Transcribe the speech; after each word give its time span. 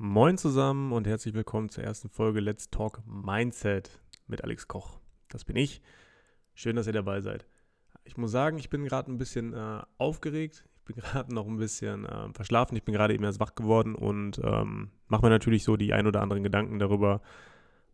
Moin 0.00 0.38
zusammen 0.38 0.92
und 0.92 1.08
herzlich 1.08 1.34
willkommen 1.34 1.70
zur 1.70 1.82
ersten 1.82 2.08
Folge 2.08 2.38
Let's 2.38 2.70
Talk 2.70 3.02
Mindset 3.04 4.00
mit 4.28 4.44
Alex 4.44 4.68
Koch. 4.68 5.00
Das 5.26 5.44
bin 5.44 5.56
ich. 5.56 5.82
Schön, 6.54 6.76
dass 6.76 6.86
ihr 6.86 6.92
dabei 6.92 7.20
seid. 7.20 7.48
Ich 8.04 8.16
muss 8.16 8.30
sagen, 8.30 8.58
ich 8.58 8.70
bin 8.70 8.84
gerade 8.84 9.10
ein 9.10 9.18
bisschen 9.18 9.54
äh, 9.54 9.82
aufgeregt. 9.96 10.64
Ich 10.78 10.94
bin 10.94 10.96
gerade 11.02 11.34
noch 11.34 11.48
ein 11.48 11.56
bisschen 11.56 12.04
äh, 12.04 12.32
verschlafen. 12.32 12.76
Ich 12.76 12.84
bin 12.84 12.94
gerade 12.94 13.12
eben 13.12 13.24
erst 13.24 13.40
wach 13.40 13.56
geworden 13.56 13.96
und 13.96 14.40
ähm, 14.44 14.92
mache 15.08 15.22
mir 15.22 15.30
natürlich 15.30 15.64
so 15.64 15.76
die 15.76 15.92
ein 15.92 16.06
oder 16.06 16.22
anderen 16.22 16.44
Gedanken 16.44 16.78
darüber, 16.78 17.20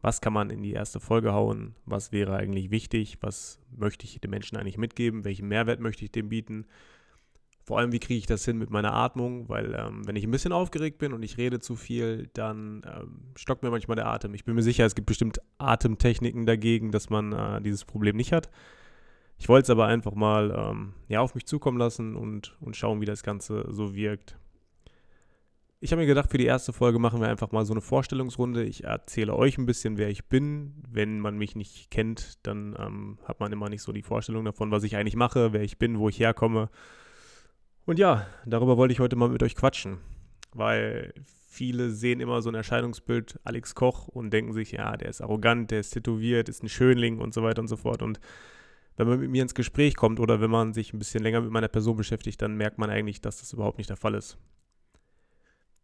was 0.03 0.21
kann 0.21 0.35
man 0.35 0.51
in 0.51 0.63
die 0.63 0.75
erste 0.75 1.01
Folge 1.01 1.33
hauen, 1.33 1.75
was 1.87 2.13
wäre 2.13 2.37
eigentlich 2.37 2.71
wichtig, 2.71 3.17
was 3.23 3.61
möchte 3.75 4.05
ich 4.05 4.21
den 4.21 4.31
Menschen 4.31 4.59
eigentlich 4.59 4.77
mitgeben, 4.77 5.25
welchen 5.25 5.49
Mehrwert 5.49 5.81
möchte 5.81 6.05
ich 6.05 6.13
dem 6.13 6.29
bieten 6.29 6.67
vor 7.65 7.79
allem, 7.79 7.93
wie 7.93 7.99
kriege 7.99 8.19
ich 8.19 8.27
das 8.27 8.45
hin 8.45 8.59
mit 8.59 8.69
meiner 8.69 8.93
Atmung? 8.93 9.49
Weil, 9.49 9.75
ähm, 9.75 10.07
wenn 10.07 10.17
ich 10.17 10.25
ein 10.25 10.31
bisschen 10.31 10.53
aufgeregt 10.53 10.99
bin 10.99 11.15
und 11.15 11.23
ich 11.23 11.39
rede 11.39 11.61
zu 11.61 11.77
viel, 11.77 12.29
dann 12.35 12.83
ähm, 12.87 13.33
stockt 13.37 13.63
mir 13.63 13.71
manchmal 13.71 13.97
der 13.97 14.07
Atem. 14.07 14.35
Ich 14.35 14.45
bin 14.45 14.55
mir 14.55 14.63
sicher, 14.63 14.85
es 14.85 14.95
gibt 14.95 15.07
bestimmt 15.07 15.41
Atemtechniken 15.57 16.45
dagegen, 16.45 16.91
dass 16.91 17.09
man 17.09 17.33
äh, 17.33 17.63
dieses 17.63 17.87
Problem 17.87 18.17
nicht 18.17 18.33
hat. 18.33 18.51
Ich 19.39 19.49
wollte 19.49 19.65
es 19.65 19.71
aber 19.71 19.87
einfach 19.87 20.15
mal 20.15 20.55
ähm, 20.57 20.93
ja, 21.09 21.21
auf 21.21 21.35
mich 21.35 21.47
zukommen 21.47 21.79
lassen 21.79 22.17
und, 22.17 22.55
und 22.61 22.77
schauen, 22.77 23.01
wie 23.01 23.07
das 23.07 23.23
Ganze 23.23 23.67
so 23.71 23.95
wirkt. 23.95 24.37
Ich 25.81 25.91
habe 25.93 26.03
mir 26.03 26.07
gedacht, 26.07 26.31
für 26.31 26.39
die 26.39 26.47
erste 26.47 26.73
Folge 26.73 26.99
machen 26.99 27.21
wir 27.21 27.29
einfach 27.29 27.51
mal 27.51 27.65
so 27.65 27.73
eine 27.73 27.81
Vorstellungsrunde. 27.81 28.63
Ich 28.65 28.85
erzähle 28.85 29.35
euch 29.35 29.57
ein 29.57 29.67
bisschen, 29.67 29.97
wer 29.97 30.09
ich 30.09 30.27
bin. 30.27 30.83
Wenn 30.89 31.19
man 31.19 31.37
mich 31.37 31.57
nicht 31.57 31.91
kennt, 31.91 32.47
dann 32.47 32.77
ähm, 32.79 33.19
hat 33.25 33.41
man 33.41 33.53
immer 33.53 33.71
nicht 33.71 33.83
so 33.83 33.93
die 33.93 34.03
Vorstellung 34.03 34.45
davon, 34.45 34.71
was 34.71 34.83
ich 34.85 34.97
eigentlich 34.97 35.17
mache, 35.17 35.55
wer 35.55 35.63
ich 35.63 35.79
bin, 35.79 35.99
wo 35.99 36.09
ich 36.09 36.21
herkomme. 36.21 36.69
Und 37.87 37.99
ja, 37.99 38.27
darüber 38.47 38.77
wollte 38.77 38.93
ich 38.93 39.01
heute 39.01 39.17
mal 39.17 39.29
mit 39.29 39.43
euch 39.43 39.55
quatschen, 39.55 39.99
weil 40.53 41.13
viele 41.49 41.91
sehen 41.91 42.21
immer 42.21 42.41
so 42.41 42.49
ein 42.49 42.55
Erscheinungsbild 42.55 43.39
Alex 43.45 43.75
Koch 43.75 44.09
und 44.09 44.31
denken 44.31 44.53
sich, 44.53 44.73
ja, 44.73 44.97
der 44.97 45.11
ist 45.11 45.21
arrogant, 45.21 45.71
der 45.71 45.81
ist 45.81 45.91
tätowiert, 45.91 46.49
ist 46.49 46.63
ein 46.63 46.69
Schönling 46.69 47.19
und 47.19 47.35
so 47.35 47.43
weiter 47.43 47.61
und 47.61 47.69
so 47.69 47.77
fort. 47.77 48.03
Und 48.03 48.21
wenn 48.97 49.07
man 49.07 49.21
mit 49.21 49.31
mir 49.31 49.43
ins 49.43 49.55
Gespräch 49.55 49.97
kommt 49.97 50.19
oder 50.19 50.41
wenn 50.41 50.51
man 50.51 50.73
sich 50.73 50.95
ein 50.95 50.99
bisschen 50.99 51.23
länger 51.23 51.43
mit 51.43 51.51
meiner 51.51 51.69
Person 51.69 51.97
beschäftigt, 51.97 52.41
dann 52.41 52.57
merkt 52.57 52.79
man 52.79 52.91
eigentlich, 52.91 53.21
dass 53.21 53.41
das 53.41 53.53
überhaupt 53.53 53.79
nicht 53.79 53.91
der 53.91 53.97
Fall 53.97 54.15
ist. 54.15 54.39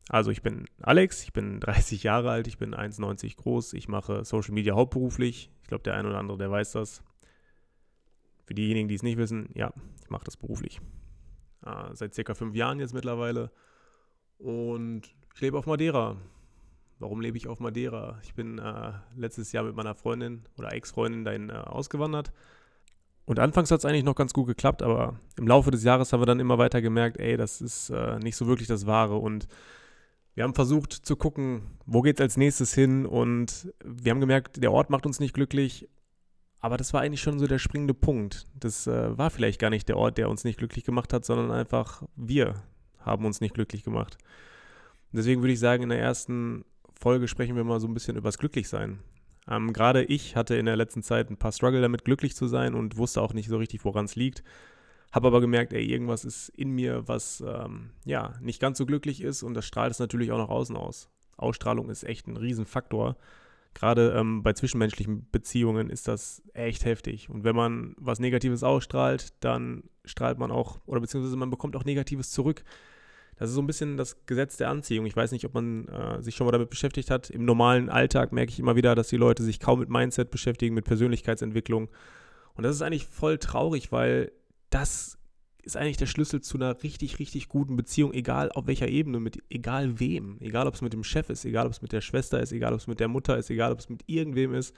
Also 0.09 0.31
ich 0.31 0.43
bin 0.43 0.65
Alex, 0.81 1.23
ich 1.23 1.35
bin 1.35 1.61
30 1.61 2.03
Jahre 2.03 2.31
alt, 2.31 2.47
ich 2.47 2.57
bin 2.57 2.75
1,90 2.75 3.37
groß, 3.37 3.75
ich 3.75 3.89
mache 3.89 4.25
Social 4.25 4.55
Media 4.55 4.75
hauptberuflich. 4.75 5.51
Ich 5.63 5.69
glaube, 5.69 5.85
der 5.85 5.95
eine 5.95 6.09
oder 6.09 6.19
andere, 6.19 6.39
der 6.39 6.51
weiß 6.51 6.73
das. 6.73 7.03
Für 8.47 8.55
diejenigen, 8.55 8.89
die 8.89 8.95
es 8.95 9.03
nicht 9.03 9.19
wissen, 9.19 9.51
ja, 9.55 9.73
ich 10.03 10.11
mache 10.11 10.25
das 10.25 10.39
beruflich 10.39 10.81
äh, 11.65 11.95
seit 11.95 12.15
circa 12.15 12.35
fünf 12.35 12.55
Jahren 12.55 12.81
jetzt 12.81 12.95
mittlerweile. 12.95 13.51
Und 14.39 15.03
ich 15.35 15.41
lebe 15.41 15.59
auf 15.59 15.67
Madeira. 15.67 16.17
Warum 16.99 17.21
lebe 17.21 17.37
ich 17.37 17.49
auf 17.49 17.61
Madeira? 17.61 18.19
Ich 18.23 18.35
bin 18.35 18.59
äh, 18.59 18.93
letztes 19.17 19.53
Jahr 19.53 19.65
mit 19.65 19.75
meiner 19.75 19.95
Freundin 19.95 20.45
oder 20.59 20.73
Ex-Freundin 20.73 21.25
dahin 21.25 21.51
äh, 21.51 21.55
ausgewandert. 21.55 22.33
Und 23.25 23.39
anfangs 23.39 23.71
hat 23.71 23.79
es 23.79 23.85
eigentlich 23.85 24.05
noch 24.05 24.17
ganz 24.17 24.33
gut 24.33 24.49
geklappt, 24.49 24.83
aber 24.83 25.19
im 25.39 25.47
Laufe 25.47 25.71
des 25.71 25.85
Jahres 25.85 26.13
haben 26.13 26.21
wir 26.21 26.27
dann 26.27 26.41
immer 26.41 26.59
weiter 26.59 26.83
gemerkt, 26.83 27.19
ey, 27.19 27.37
das 27.37 27.61
ist 27.61 27.91
äh, 27.91 28.19
nicht 28.19 28.37
so 28.37 28.47
wirklich 28.47 28.69
das 28.69 28.87
Wahre. 28.87 29.17
Und 29.17 29.47
wir 30.35 30.45
haben 30.45 30.55
versucht 30.55 30.93
zu 30.93 31.17
gucken, 31.17 31.63
wo 31.87 32.03
geht 32.03 32.19
es 32.19 32.23
als 32.23 32.37
nächstes 32.37 32.75
hin. 32.75 33.07
Und 33.07 33.73
wir 33.85 34.11
haben 34.11 34.21
gemerkt, 34.21 34.63
der 34.63 34.73
Ort 34.73 34.91
macht 34.91 35.07
uns 35.07 35.21
nicht 35.21 35.35
glücklich 35.35 35.89
aber 36.61 36.77
das 36.77 36.93
war 36.93 37.01
eigentlich 37.01 37.23
schon 37.23 37.39
so 37.39 37.47
der 37.47 37.59
springende 37.59 37.95
Punkt. 37.95 38.47
Das 38.59 38.87
äh, 38.87 39.17
war 39.17 39.31
vielleicht 39.31 39.61
gar 39.61 39.71
nicht 39.71 39.89
der 39.89 39.97
Ort, 39.97 40.19
der 40.19 40.29
uns 40.29 40.45
nicht 40.45 40.59
glücklich 40.59 40.85
gemacht 40.85 41.13
hat, 41.13 41.25
sondern 41.25 41.51
einfach 41.51 42.03
wir 42.17 42.63
haben 42.99 43.25
uns 43.25 43.41
nicht 43.41 43.55
glücklich 43.55 43.83
gemacht. 43.83 44.19
deswegen 45.13 45.41
würde 45.41 45.55
ich 45.55 45.59
sagen, 45.59 45.83
in 45.83 45.89
der 45.89 46.01
ersten 46.01 46.65
Folge 46.93 47.29
sprechen 47.29 47.57
wir 47.57 47.65
mal 47.65 47.81
so 47.81 47.89
ein 47.89 47.95
bisschen 47.95 48.17
über 48.17 48.29
das 48.29 48.39
Glücklichsein. 48.39 48.99
Ähm, 49.49 49.73
Gerade 49.73 50.05
ich 50.05 50.37
hatte 50.37 50.57
in 50.57 50.67
der 50.67 50.77
letzten 50.77 51.03
Zeit 51.03 51.31
ein 51.31 51.39
paar 51.39 51.53
Struggle 51.53 51.81
damit, 51.81 52.05
glücklich 52.05 52.37
zu 52.37 52.47
sein 52.47 52.75
und 52.75 52.99
wusste 52.99 53.23
auch 53.23 53.33
nicht 53.33 53.49
so 53.49 53.57
richtig, 53.57 53.85
woran 53.85 54.05
es 54.05 54.17
liegt. 54.17 54.45
Habe 55.13 55.29
aber 55.29 55.41
gemerkt, 55.41 55.73
ey, 55.73 55.85
irgendwas 55.85 56.25
ist 56.25 56.51
in 56.51 56.71
mir, 56.71 57.09
was 57.09 57.43
ähm, 57.47 57.91
ja 58.05 58.35
nicht 58.41 58.61
ganz 58.61 58.79
so 58.79 58.87
glücklich 58.87 59.23
ist 59.23 59.43
und 59.43 59.55
das 59.55 59.65
strahlt 59.67 59.91
es 59.91 59.99
natürlich 59.99 60.31
auch 60.31 60.39
nach 60.39 60.51
außen 60.51 60.77
aus. 60.77 61.09
Ausstrahlung 61.37 61.89
ist 61.89 62.05
echt 62.05 62.29
ein 62.29 62.37
Riesenfaktor. 62.37 63.17
Gerade 63.75 64.15
ähm, 64.17 64.43
bei 64.43 64.53
zwischenmenschlichen 64.53 65.29
Beziehungen 65.31 65.91
ist 65.91 66.09
das 66.09 66.43
echt 66.55 66.85
heftig. 66.85 67.31
Und 67.31 67.45
wenn 67.45 67.55
man 67.55 67.95
was 67.99 68.19
Negatives 68.19 68.63
ausstrahlt, 68.63 69.33
dann 69.41 69.85
strahlt 70.05 70.39
man 70.39 70.51
auch, 70.51 70.81
oder 70.87 71.01
beziehungsweise 71.01 71.37
man 71.37 71.51
bekommt 71.51 71.77
auch 71.77 71.85
Negatives 71.85 72.31
zurück. 72.31 72.65
Das 73.37 73.49
ist 73.49 73.55
so 73.55 73.63
ein 73.63 73.67
bisschen 73.67 73.97
das 73.97 74.27
Gesetz 74.27 74.59
der 74.59 74.69
Anziehung. 74.69 75.07
Ich 75.07 75.17
weiß 75.17 75.33
nicht, 75.33 75.47
ob 75.47 75.55
man 75.55 75.89
äh, 75.89 76.23
sich 76.23 76.35
schon 76.35 76.47
mal 76.47 76.53
damit 76.53 76.69
beschäftigt 76.69 77.11
hat. 77.11 77.31
Im 77.31 77.47
normalen 77.47 77.89
Alltag 77.89 78.33
merke 78.33 78.53
ich 78.53 78.59
immer 78.59 78.77
wieder, 78.77 78.95
dass 78.95 79.09
die 79.09 79.17
Leute 79.17 79.43
sich 79.45 79.61
kaum 79.61 79.79
mit 79.79 79.89
Mindset 79.89 80.31
beschäftigen, 80.31 80.75
mit 80.75 80.85
Persönlichkeitsentwicklung. 80.85 81.89
Und 82.55 82.65
das 82.65 82.77
ist 82.77 82.83
eigentlich 82.83 83.07
voll 83.07 83.39
traurig, 83.39 83.93
weil 83.93 84.33
das 84.69 85.17
ist 85.63 85.77
eigentlich 85.77 85.97
der 85.97 86.07
Schlüssel 86.07 86.41
zu 86.41 86.57
einer 86.57 86.83
richtig, 86.83 87.19
richtig 87.19 87.49
guten 87.49 87.77
Beziehung, 87.77 88.13
egal 88.13 88.51
auf 88.53 88.67
welcher 88.67 88.89
Ebene, 88.89 89.21
mit 89.21 89.43
egal 89.51 90.01
wem. 90.01 90.37
Egal, 90.41 90.67
ob 90.67 90.75
es 90.75 90.83
mit 90.83 90.93
dem 90.93 91.05
Chef 91.05 91.31
ist, 91.31 91.45
egal, 91.45 91.67
ob 91.67 91.73
es 91.73 91.83
mit 91.83 91.93
der 91.93 92.01
Schwester 92.01 92.41
ist, 92.41 92.53
egal, 92.53 92.73
ob 92.73 92.81
es 92.81 92.87
mit 92.87 93.01
der 93.01 93.09
Mutter 93.09 93.37
ist, 93.37 93.51
egal, 93.51 93.73
ob 93.73 93.79
es 93.79 93.89
mit 93.89 94.03
irgendwem 94.07 94.55
ist. 94.55 94.75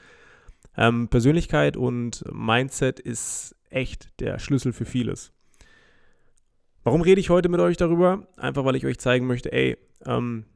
Ähm, 0.76 1.08
Persönlichkeit 1.08 1.76
und 1.76 2.24
Mindset 2.32 3.00
ist 3.00 3.56
echt 3.70 4.08
der 4.20 4.38
Schlüssel 4.38 4.72
für 4.72 4.84
vieles. 4.84 5.32
Warum 6.84 7.00
rede 7.00 7.20
ich 7.20 7.30
heute 7.30 7.48
mit 7.48 7.60
euch 7.60 7.76
darüber? 7.76 8.26
Einfach, 8.36 8.64
weil 8.64 8.76
ich 8.76 8.86
euch 8.86 8.98
zeigen 8.98 9.26
möchte, 9.26 9.52
ey, 9.52 9.76
ähm, 10.04 10.46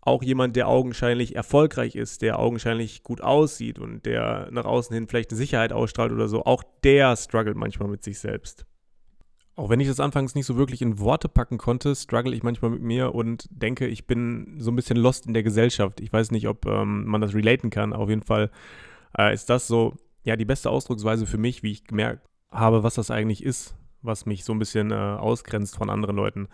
auch 0.00 0.22
jemand, 0.22 0.54
der 0.54 0.68
augenscheinlich 0.68 1.34
erfolgreich 1.34 1.96
ist, 1.96 2.22
der 2.22 2.38
augenscheinlich 2.38 3.02
gut 3.02 3.22
aussieht 3.22 3.78
und 3.78 4.04
der 4.04 4.48
nach 4.50 4.66
außen 4.66 4.94
hin 4.94 5.08
vielleicht 5.08 5.30
eine 5.30 5.38
Sicherheit 5.38 5.72
ausstrahlt 5.72 6.12
oder 6.12 6.28
so, 6.28 6.44
auch 6.44 6.62
der 6.84 7.16
struggelt 7.16 7.56
manchmal 7.56 7.88
mit 7.88 8.04
sich 8.04 8.18
selbst. 8.18 8.66
Auch 9.56 9.68
wenn 9.68 9.78
ich 9.78 9.86
das 9.86 10.00
anfangs 10.00 10.34
nicht 10.34 10.46
so 10.46 10.56
wirklich 10.56 10.82
in 10.82 10.98
Worte 10.98 11.28
packen 11.28 11.58
konnte, 11.58 11.94
struggle 11.94 12.34
ich 12.34 12.42
manchmal 12.42 12.72
mit 12.72 12.82
mir 12.82 13.14
und 13.14 13.46
denke, 13.50 13.86
ich 13.86 14.06
bin 14.06 14.56
so 14.58 14.72
ein 14.72 14.76
bisschen 14.76 14.96
lost 14.96 15.26
in 15.26 15.34
der 15.34 15.44
Gesellschaft. 15.44 16.00
Ich 16.00 16.12
weiß 16.12 16.32
nicht, 16.32 16.48
ob 16.48 16.66
ähm, 16.66 17.04
man 17.06 17.20
das 17.20 17.34
relaten 17.34 17.70
kann. 17.70 17.92
Auf 17.92 18.08
jeden 18.08 18.22
Fall 18.22 18.50
äh, 19.16 19.32
ist 19.32 19.48
das 19.50 19.68
so, 19.68 19.94
ja, 20.24 20.34
die 20.34 20.44
beste 20.44 20.70
Ausdrucksweise 20.70 21.26
für 21.26 21.38
mich, 21.38 21.62
wie 21.62 21.70
ich 21.70 21.84
gemerkt 21.84 22.26
habe, 22.50 22.82
was 22.82 22.94
das 22.94 23.12
eigentlich 23.12 23.44
ist, 23.44 23.76
was 24.02 24.26
mich 24.26 24.44
so 24.44 24.52
ein 24.52 24.58
bisschen 24.58 24.90
äh, 24.90 24.94
ausgrenzt 24.94 25.76
von 25.76 25.88
anderen 25.88 26.16
Leuten. 26.16 26.48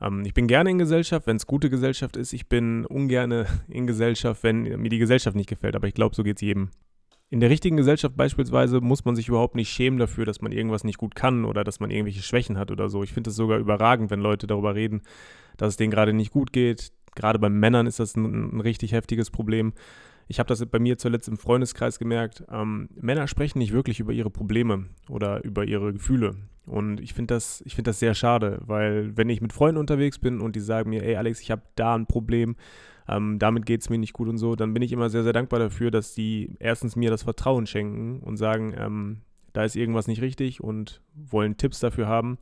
Ähm, 0.00 0.24
ich 0.24 0.34
bin 0.34 0.46
gerne 0.46 0.70
in 0.70 0.78
Gesellschaft, 0.78 1.26
wenn 1.26 1.36
es 1.36 1.46
gute 1.46 1.68
Gesellschaft 1.68 2.16
ist. 2.16 2.32
Ich 2.32 2.48
bin 2.48 2.86
ungerne 2.86 3.46
in 3.68 3.86
Gesellschaft, 3.86 4.42
wenn 4.44 4.62
mir 4.62 4.88
die 4.88 4.98
Gesellschaft 4.98 5.36
nicht 5.36 5.48
gefällt. 5.48 5.76
Aber 5.76 5.88
ich 5.88 5.94
glaube, 5.94 6.14
so 6.14 6.22
geht 6.22 6.36
es 6.36 6.42
jedem. 6.42 6.70
In 7.32 7.38
der 7.38 7.48
richtigen 7.48 7.76
Gesellschaft 7.76 8.16
beispielsweise 8.16 8.80
muss 8.80 9.04
man 9.04 9.14
sich 9.14 9.28
überhaupt 9.28 9.54
nicht 9.54 9.70
schämen 9.70 10.00
dafür, 10.00 10.24
dass 10.24 10.40
man 10.40 10.50
irgendwas 10.50 10.82
nicht 10.82 10.98
gut 10.98 11.14
kann 11.14 11.44
oder 11.44 11.62
dass 11.62 11.78
man 11.78 11.90
irgendwelche 11.90 12.22
Schwächen 12.22 12.58
hat 12.58 12.72
oder 12.72 12.88
so. 12.88 13.04
Ich 13.04 13.12
finde 13.12 13.30
es 13.30 13.36
sogar 13.36 13.58
überragend, 13.58 14.10
wenn 14.10 14.18
Leute 14.18 14.48
darüber 14.48 14.74
reden, 14.74 15.02
dass 15.56 15.68
es 15.68 15.76
denen 15.76 15.92
gerade 15.92 16.12
nicht 16.12 16.32
gut 16.32 16.52
geht. 16.52 16.90
Gerade 17.14 17.38
bei 17.38 17.48
Männern 17.48 17.86
ist 17.86 18.00
das 18.00 18.16
ein, 18.16 18.56
ein 18.56 18.60
richtig 18.60 18.90
heftiges 18.90 19.30
Problem. 19.30 19.74
Ich 20.26 20.40
habe 20.40 20.48
das 20.48 20.64
bei 20.66 20.80
mir 20.80 20.98
zuletzt 20.98 21.28
im 21.28 21.38
Freundeskreis 21.38 22.00
gemerkt. 22.00 22.42
Ähm, 22.50 22.88
Männer 22.94 23.28
sprechen 23.28 23.58
nicht 23.58 23.72
wirklich 23.72 24.00
über 24.00 24.12
ihre 24.12 24.30
Probleme 24.30 24.86
oder 25.08 25.44
über 25.44 25.64
ihre 25.64 25.92
Gefühle. 25.92 26.34
Und 26.66 27.00
ich 27.00 27.14
finde 27.14 27.34
das, 27.34 27.62
find 27.68 27.86
das 27.86 28.00
sehr 28.00 28.14
schade, 28.14 28.60
weil 28.62 29.16
wenn 29.16 29.28
ich 29.28 29.40
mit 29.40 29.52
Freunden 29.52 29.78
unterwegs 29.78 30.18
bin 30.18 30.40
und 30.40 30.56
die 30.56 30.60
sagen 30.60 30.90
mir, 30.90 31.04
ey 31.04 31.16
Alex, 31.16 31.40
ich 31.40 31.50
habe 31.52 31.62
da 31.74 31.94
ein 31.94 32.06
Problem, 32.06 32.56
ähm, 33.08 33.38
damit 33.38 33.66
geht 33.66 33.80
es 33.80 33.90
mir 33.90 33.98
nicht 33.98 34.12
gut 34.12 34.28
und 34.28 34.38
so, 34.38 34.56
dann 34.56 34.74
bin 34.74 34.82
ich 34.82 34.92
immer 34.92 35.10
sehr, 35.10 35.22
sehr 35.22 35.32
dankbar 35.32 35.60
dafür, 35.60 35.90
dass 35.90 36.14
die 36.14 36.50
erstens 36.58 36.96
mir 36.96 37.10
das 37.10 37.22
Vertrauen 37.22 37.66
schenken 37.66 38.20
und 38.20 38.36
sagen, 38.36 38.74
ähm, 38.76 39.20
da 39.52 39.64
ist 39.64 39.76
irgendwas 39.76 40.06
nicht 40.06 40.22
richtig 40.22 40.62
und 40.62 41.02
wollen 41.14 41.56
Tipps 41.56 41.80
dafür 41.80 42.06
haben. 42.06 42.38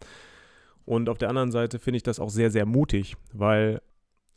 Und 0.84 1.08
auf 1.08 1.18
der 1.18 1.28
anderen 1.28 1.52
Seite 1.52 1.78
finde 1.78 1.96
ich 1.96 2.02
das 2.02 2.20
auch 2.20 2.30
sehr, 2.30 2.50
sehr 2.50 2.66
mutig, 2.66 3.16
weil 3.32 3.80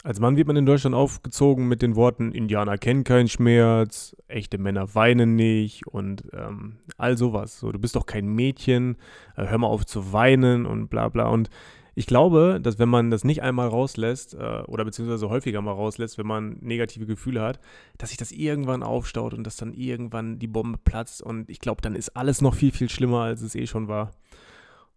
als 0.03 0.19
Mann 0.19 0.35
wird 0.35 0.47
man 0.47 0.55
in 0.55 0.65
Deutschland 0.65 0.95
aufgezogen 0.95 1.67
mit 1.67 1.81
den 1.81 1.95
Worten, 1.95 2.31
Indianer 2.31 2.77
kennen 2.77 3.03
keinen 3.03 3.27
Schmerz, 3.27 4.15
echte 4.27 4.57
Männer 4.57 4.95
weinen 4.95 5.35
nicht 5.35 5.85
und 5.85 6.23
ähm, 6.33 6.79
all 6.97 7.17
sowas. 7.17 7.59
So, 7.59 7.71
du 7.71 7.77
bist 7.77 7.95
doch 7.95 8.07
kein 8.07 8.25
Mädchen, 8.25 8.97
äh, 9.35 9.45
hör 9.47 9.59
mal 9.59 9.67
auf 9.67 9.85
zu 9.85 10.11
weinen 10.11 10.65
und 10.65 10.89
bla 10.89 11.09
bla. 11.09 11.27
Und 11.27 11.49
ich 11.93 12.05
glaube, 12.05 12.59
dass 12.61 12.79
wenn 12.79 12.89
man 12.89 13.11
das 13.11 13.23
nicht 13.23 13.41
einmal 13.41 13.67
rauslässt 13.67 14.33
äh, 14.33 14.61
oder 14.67 14.85
beziehungsweise 14.85 15.29
häufiger 15.29 15.61
mal 15.61 15.73
rauslässt, 15.73 16.17
wenn 16.17 16.27
man 16.27 16.57
negative 16.61 17.05
Gefühle 17.05 17.41
hat, 17.41 17.59
dass 17.97 18.09
sich 18.09 18.17
das 18.17 18.31
irgendwann 18.31 18.83
aufstaut 18.83 19.33
und 19.33 19.45
dass 19.45 19.57
dann 19.57 19.73
irgendwann 19.73 20.39
die 20.39 20.47
Bombe 20.47 20.77
platzt 20.77 21.21
und 21.21 21.49
ich 21.49 21.59
glaube, 21.59 21.81
dann 21.81 21.95
ist 21.95 22.15
alles 22.15 22.41
noch 22.41 22.55
viel, 22.55 22.71
viel 22.71 22.89
schlimmer, 22.89 23.21
als 23.21 23.41
es 23.41 23.55
eh 23.55 23.67
schon 23.67 23.87
war. 23.87 24.11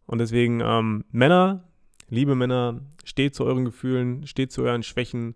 Und 0.06 0.18
deswegen, 0.18 0.60
ähm, 0.60 1.04
Männer, 1.10 1.64
liebe 2.10 2.34
Männer, 2.34 2.80
steht 3.04 3.34
zu 3.34 3.44
euren 3.44 3.64
Gefühlen, 3.64 4.26
steht 4.26 4.52
zu 4.52 4.62
euren 4.62 4.82
Schwächen. 4.82 5.34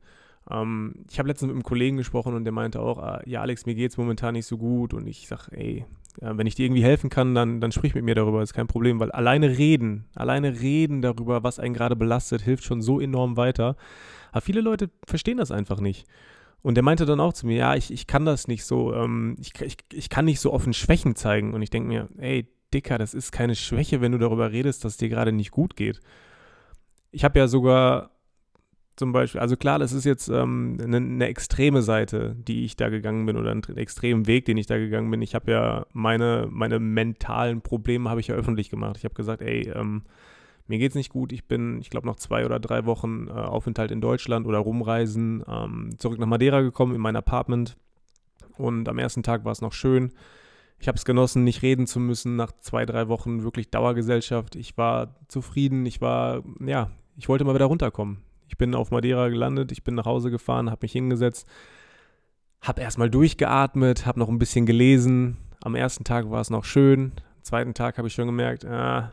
Ähm, 0.50 1.06
ich 1.10 1.18
habe 1.18 1.28
letztens 1.28 1.48
mit 1.48 1.56
einem 1.56 1.64
Kollegen 1.64 1.96
gesprochen 1.96 2.34
und 2.34 2.44
der 2.44 2.52
meinte 2.52 2.80
auch, 2.80 2.98
ah, 2.98 3.22
ja 3.24 3.40
Alex, 3.40 3.66
mir 3.66 3.74
geht 3.74 3.90
es 3.90 3.96
momentan 3.96 4.34
nicht 4.34 4.46
so 4.46 4.58
gut 4.58 4.94
und 4.94 5.06
ich 5.06 5.26
sage, 5.26 5.56
ey, 5.56 5.86
wenn 6.20 6.46
ich 6.46 6.54
dir 6.54 6.66
irgendwie 6.66 6.82
helfen 6.82 7.10
kann, 7.10 7.34
dann, 7.34 7.60
dann 7.60 7.72
sprich 7.72 7.94
mit 7.94 8.04
mir 8.04 8.14
darüber, 8.14 8.42
ist 8.42 8.54
kein 8.54 8.66
Problem, 8.66 8.98
weil 9.00 9.12
alleine 9.12 9.56
reden, 9.56 10.06
alleine 10.14 10.60
reden 10.60 11.02
darüber, 11.02 11.42
was 11.42 11.58
einen 11.58 11.74
gerade 11.74 11.96
belastet, 11.96 12.42
hilft 12.42 12.64
schon 12.64 12.82
so 12.82 13.00
enorm 13.00 13.36
weiter. 13.36 13.76
Aber 14.32 14.40
viele 14.40 14.60
Leute 14.60 14.90
verstehen 15.06 15.38
das 15.38 15.50
einfach 15.50 15.80
nicht. 15.80 16.06
Und 16.60 16.74
der 16.74 16.82
meinte 16.82 17.06
dann 17.06 17.20
auch 17.20 17.32
zu 17.32 17.46
mir, 17.46 17.56
ja, 17.56 17.74
ich, 17.76 17.92
ich 17.92 18.06
kann 18.06 18.24
das 18.24 18.48
nicht 18.48 18.64
so, 18.64 18.92
ähm, 18.94 19.36
ich, 19.38 19.60
ich, 19.60 19.76
ich 19.92 20.08
kann 20.08 20.24
nicht 20.24 20.40
so 20.40 20.52
offen 20.52 20.72
Schwächen 20.72 21.14
zeigen. 21.14 21.54
Und 21.54 21.62
ich 21.62 21.70
denke 21.70 21.88
mir, 21.88 22.08
ey, 22.18 22.48
Dicker, 22.74 22.98
das 22.98 23.14
ist 23.14 23.30
keine 23.30 23.54
Schwäche, 23.54 24.00
wenn 24.00 24.12
du 24.12 24.18
darüber 24.18 24.50
redest, 24.50 24.84
dass 24.84 24.92
es 24.92 24.98
dir 24.98 25.08
gerade 25.08 25.32
nicht 25.32 25.52
gut 25.52 25.76
geht. 25.76 26.00
Ich 27.10 27.24
habe 27.24 27.38
ja 27.38 27.48
sogar 27.48 28.10
zum 28.98 29.12
Beispiel, 29.12 29.40
also 29.40 29.56
klar, 29.56 29.78
das 29.78 29.92
ist 29.92 30.04
jetzt 30.04 30.28
ähm, 30.28 30.76
eine, 30.82 30.96
eine, 30.96 31.28
extreme 31.28 31.82
Seite, 31.82 32.34
die 32.36 32.64
ich 32.64 32.74
da 32.74 32.88
gegangen 32.88 33.26
bin 33.26 33.36
oder 33.36 33.52
einen 33.52 33.62
extremen 33.76 34.26
Weg, 34.26 34.44
den 34.44 34.56
ich 34.56 34.66
da 34.66 34.76
gegangen 34.76 35.08
bin. 35.08 35.22
Ich 35.22 35.36
habe 35.36 35.52
ja 35.52 35.86
meine, 35.92 36.48
meine 36.50 36.80
mentalen 36.80 37.60
Probleme 37.60 38.10
habe 38.10 38.20
ich 38.20 38.26
ja 38.26 38.34
öffentlich 38.34 38.70
gemacht. 38.70 38.96
Ich 38.96 39.04
habe 39.04 39.14
gesagt, 39.14 39.40
ey, 39.40 39.68
ähm, 39.68 40.02
mir 40.66 40.78
geht's 40.78 40.96
nicht 40.96 41.10
gut. 41.10 41.32
Ich 41.32 41.46
bin, 41.46 41.80
ich 41.80 41.90
glaube, 41.90 42.08
noch 42.08 42.16
zwei 42.16 42.44
oder 42.44 42.58
drei 42.58 42.86
Wochen 42.86 43.28
äh, 43.28 43.30
Aufenthalt 43.30 43.92
in 43.92 44.00
Deutschland 44.00 44.46
oder 44.46 44.58
rumreisen, 44.58 45.44
ähm, 45.46 45.90
zurück 45.98 46.18
nach 46.18 46.26
Madeira 46.26 46.60
gekommen 46.60 46.96
in 46.96 47.00
mein 47.00 47.14
Apartment. 47.14 47.76
Und 48.56 48.88
am 48.88 48.98
ersten 48.98 49.22
Tag 49.22 49.44
war 49.44 49.52
es 49.52 49.62
noch 49.62 49.72
schön. 49.72 50.12
Ich 50.80 50.88
habe 50.88 50.96
es 50.96 51.04
genossen, 51.04 51.44
nicht 51.44 51.62
reden 51.62 51.86
zu 51.86 52.00
müssen 52.00 52.34
nach 52.34 52.50
zwei, 52.58 52.84
drei 52.84 53.06
Wochen 53.06 53.44
wirklich 53.44 53.70
Dauergesellschaft. 53.70 54.56
Ich 54.56 54.76
war 54.76 55.14
zufrieden. 55.28 55.86
Ich 55.86 56.00
war, 56.00 56.42
ja, 56.58 56.90
ich 57.16 57.28
wollte 57.28 57.44
mal 57.44 57.54
wieder 57.54 57.66
runterkommen. 57.66 58.27
Ich 58.48 58.56
bin 58.56 58.74
auf 58.74 58.90
Madeira 58.90 59.28
gelandet, 59.28 59.72
ich 59.72 59.84
bin 59.84 59.94
nach 59.94 60.06
Hause 60.06 60.30
gefahren, 60.30 60.70
habe 60.70 60.80
mich 60.82 60.92
hingesetzt, 60.92 61.46
habe 62.60 62.80
erstmal 62.80 63.10
durchgeatmet, 63.10 64.06
habe 64.06 64.18
noch 64.18 64.28
ein 64.28 64.38
bisschen 64.38 64.66
gelesen. 64.66 65.36
Am 65.62 65.74
ersten 65.74 66.04
Tag 66.04 66.30
war 66.30 66.40
es 66.40 66.50
noch 66.50 66.64
schön. 66.64 67.12
Am 67.36 67.42
zweiten 67.42 67.74
Tag 67.74 67.98
habe 67.98 68.08
ich 68.08 68.14
schon 68.14 68.26
gemerkt, 68.26 68.64
ah, 68.64 69.12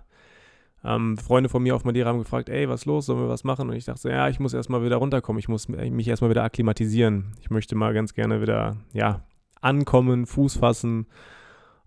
ähm, 0.84 1.18
Freunde 1.18 1.50
von 1.50 1.64
mir 1.64 1.76
auf 1.76 1.84
Madeira 1.84 2.10
haben 2.10 2.20
gefragt, 2.20 2.48
ey, 2.48 2.70
was 2.70 2.82
ist 2.82 2.86
los, 2.86 3.08
sollen 3.08 3.20
wir 3.20 3.30
was 3.30 3.44
machen? 3.44 3.70
Und 3.70 3.76
ich 3.76 3.86
dachte 3.86 4.02
so, 4.02 4.10
ja, 4.10 4.30
ich 4.30 4.40
muss 4.40 4.54
erstmal 4.54 4.84
wieder 4.84 4.98
runterkommen, 4.98 5.40
ich 5.40 5.48
muss 5.48 5.68
mich 5.68 6.08
erstmal 6.08 6.30
wieder 6.30 6.44
akklimatisieren. 6.44 7.34
Ich 7.42 7.50
möchte 7.50 7.76
mal 7.76 7.94
ganz 7.94 8.14
gerne 8.14 8.42
wieder, 8.42 8.78
ja, 8.94 9.22
ankommen, 9.62 10.28
Fuß 10.28 10.58
fassen, 10.58 11.08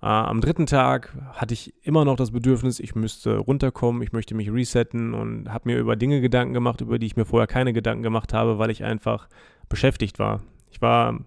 äh, 0.01 0.07
am 0.07 0.41
dritten 0.41 0.67
Tag 0.67 1.17
hatte 1.33 1.55
ich 1.55 1.75
immer 1.83 2.05
noch 2.05 2.17
das 2.17 2.31
Bedürfnis, 2.31 2.79
ich 2.79 2.95
müsste 2.95 3.39
runterkommen, 3.39 4.03
ich 4.03 4.13
möchte 4.13 4.35
mich 4.35 4.53
resetten 4.53 5.15
und 5.15 5.51
habe 5.53 5.69
mir 5.69 5.79
über 5.79 5.97
Dinge 5.97 6.21
Gedanken 6.21 6.55
gemacht, 6.55 6.81
über 6.81 6.99
die 6.99 7.07
ich 7.07 7.17
mir 7.17 7.25
vorher 7.25 7.47
keine 7.47 7.73
Gedanken 7.73 8.03
gemacht 8.03 8.33
habe, 8.33 8.59
weil 8.59 8.71
ich 8.71 8.85
einfach 8.85 9.29
beschäftigt 9.69 10.19
war. 10.19 10.43
Ich 10.71 10.81
war 10.81 11.19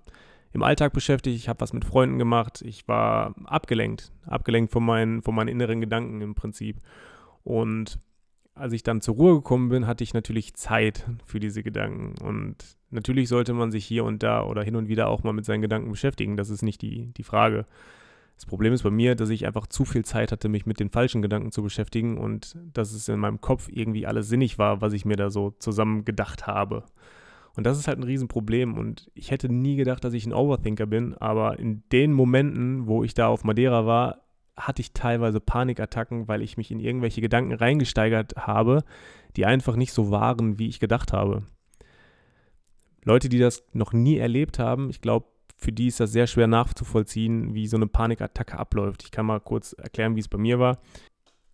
im 0.53 0.63
Alltag 0.63 0.93
beschäftigt, 0.93 1.35
ich 1.35 1.49
habe 1.49 1.61
was 1.61 1.73
mit 1.73 1.85
Freunden 1.85 2.17
gemacht, 2.17 2.61
ich 2.61 2.87
war 2.87 3.35
abgelenkt, 3.45 4.11
abgelenkt 4.25 4.71
von 4.71 4.85
meinen, 4.85 5.21
von 5.21 5.35
meinen 5.35 5.47
inneren 5.47 5.81
Gedanken 5.81 6.21
im 6.21 6.35
Prinzip. 6.35 6.77
Und 7.43 7.99
als 8.53 8.73
ich 8.73 8.83
dann 8.83 9.01
zur 9.01 9.15
Ruhe 9.15 9.35
gekommen 9.35 9.69
bin, 9.69 9.87
hatte 9.87 10.03
ich 10.03 10.13
natürlich 10.13 10.53
Zeit 10.55 11.05
für 11.25 11.39
diese 11.39 11.63
Gedanken. 11.63 12.15
Und 12.21 12.55
natürlich 12.89 13.29
sollte 13.29 13.53
man 13.53 13.71
sich 13.71 13.85
hier 13.85 14.03
und 14.03 14.23
da 14.23 14.43
oder 14.43 14.63
hin 14.63 14.75
und 14.75 14.87
wieder 14.87 15.07
auch 15.07 15.23
mal 15.23 15.33
mit 15.33 15.45
seinen 15.45 15.61
Gedanken 15.61 15.89
beschäftigen. 15.89 16.37
Das 16.37 16.49
ist 16.49 16.61
nicht 16.61 16.81
die, 16.81 17.13
die 17.13 17.23
Frage. 17.23 17.65
Das 18.41 18.47
Problem 18.47 18.73
ist 18.73 18.81
bei 18.81 18.89
mir, 18.89 19.13
dass 19.13 19.29
ich 19.29 19.45
einfach 19.45 19.67
zu 19.67 19.85
viel 19.85 20.03
Zeit 20.03 20.31
hatte, 20.31 20.49
mich 20.49 20.65
mit 20.65 20.79
den 20.79 20.89
falschen 20.89 21.21
Gedanken 21.21 21.51
zu 21.51 21.61
beschäftigen 21.61 22.17
und 22.17 22.57
dass 22.73 22.91
es 22.91 23.07
in 23.07 23.19
meinem 23.19 23.39
Kopf 23.39 23.69
irgendwie 23.71 24.07
alles 24.07 24.29
sinnig 24.29 24.57
war, 24.57 24.81
was 24.81 24.93
ich 24.93 25.05
mir 25.05 25.15
da 25.15 25.29
so 25.29 25.51
zusammen 25.59 26.05
gedacht 26.05 26.47
habe. 26.47 26.85
Und 27.55 27.67
das 27.67 27.77
ist 27.77 27.87
halt 27.87 27.99
ein 27.99 28.03
Riesenproblem. 28.03 28.79
Und 28.79 29.11
ich 29.13 29.29
hätte 29.29 29.47
nie 29.47 29.75
gedacht, 29.75 30.03
dass 30.03 30.15
ich 30.15 30.25
ein 30.25 30.33
Overthinker 30.33 30.87
bin, 30.87 31.13
aber 31.19 31.59
in 31.59 31.83
den 31.91 32.13
Momenten, 32.13 32.87
wo 32.87 33.03
ich 33.03 33.13
da 33.13 33.27
auf 33.27 33.43
Madeira 33.43 33.85
war, 33.85 34.23
hatte 34.57 34.81
ich 34.81 34.91
teilweise 34.91 35.39
Panikattacken, 35.39 36.27
weil 36.27 36.41
ich 36.41 36.57
mich 36.57 36.71
in 36.71 36.79
irgendwelche 36.79 37.21
Gedanken 37.21 37.53
reingesteigert 37.53 38.37
habe, 38.37 38.83
die 39.35 39.45
einfach 39.45 39.75
nicht 39.75 39.93
so 39.93 40.09
waren, 40.09 40.57
wie 40.57 40.67
ich 40.67 40.79
gedacht 40.79 41.13
habe. 41.13 41.43
Leute, 43.03 43.29
die 43.29 43.37
das 43.37 43.63
noch 43.73 43.93
nie 43.93 44.17
erlebt 44.17 44.57
haben, 44.57 44.89
ich 44.89 44.99
glaube, 44.99 45.27
für 45.61 45.71
die 45.71 45.87
ist 45.87 45.99
das 45.99 46.11
sehr 46.11 46.25
schwer 46.25 46.47
nachzuvollziehen, 46.47 47.53
wie 47.53 47.67
so 47.67 47.77
eine 47.77 47.85
Panikattacke 47.87 48.57
abläuft. 48.57 49.03
Ich 49.03 49.11
kann 49.11 49.27
mal 49.27 49.39
kurz 49.39 49.73
erklären, 49.73 50.15
wie 50.15 50.19
es 50.19 50.27
bei 50.27 50.39
mir 50.39 50.59
war. 50.59 50.79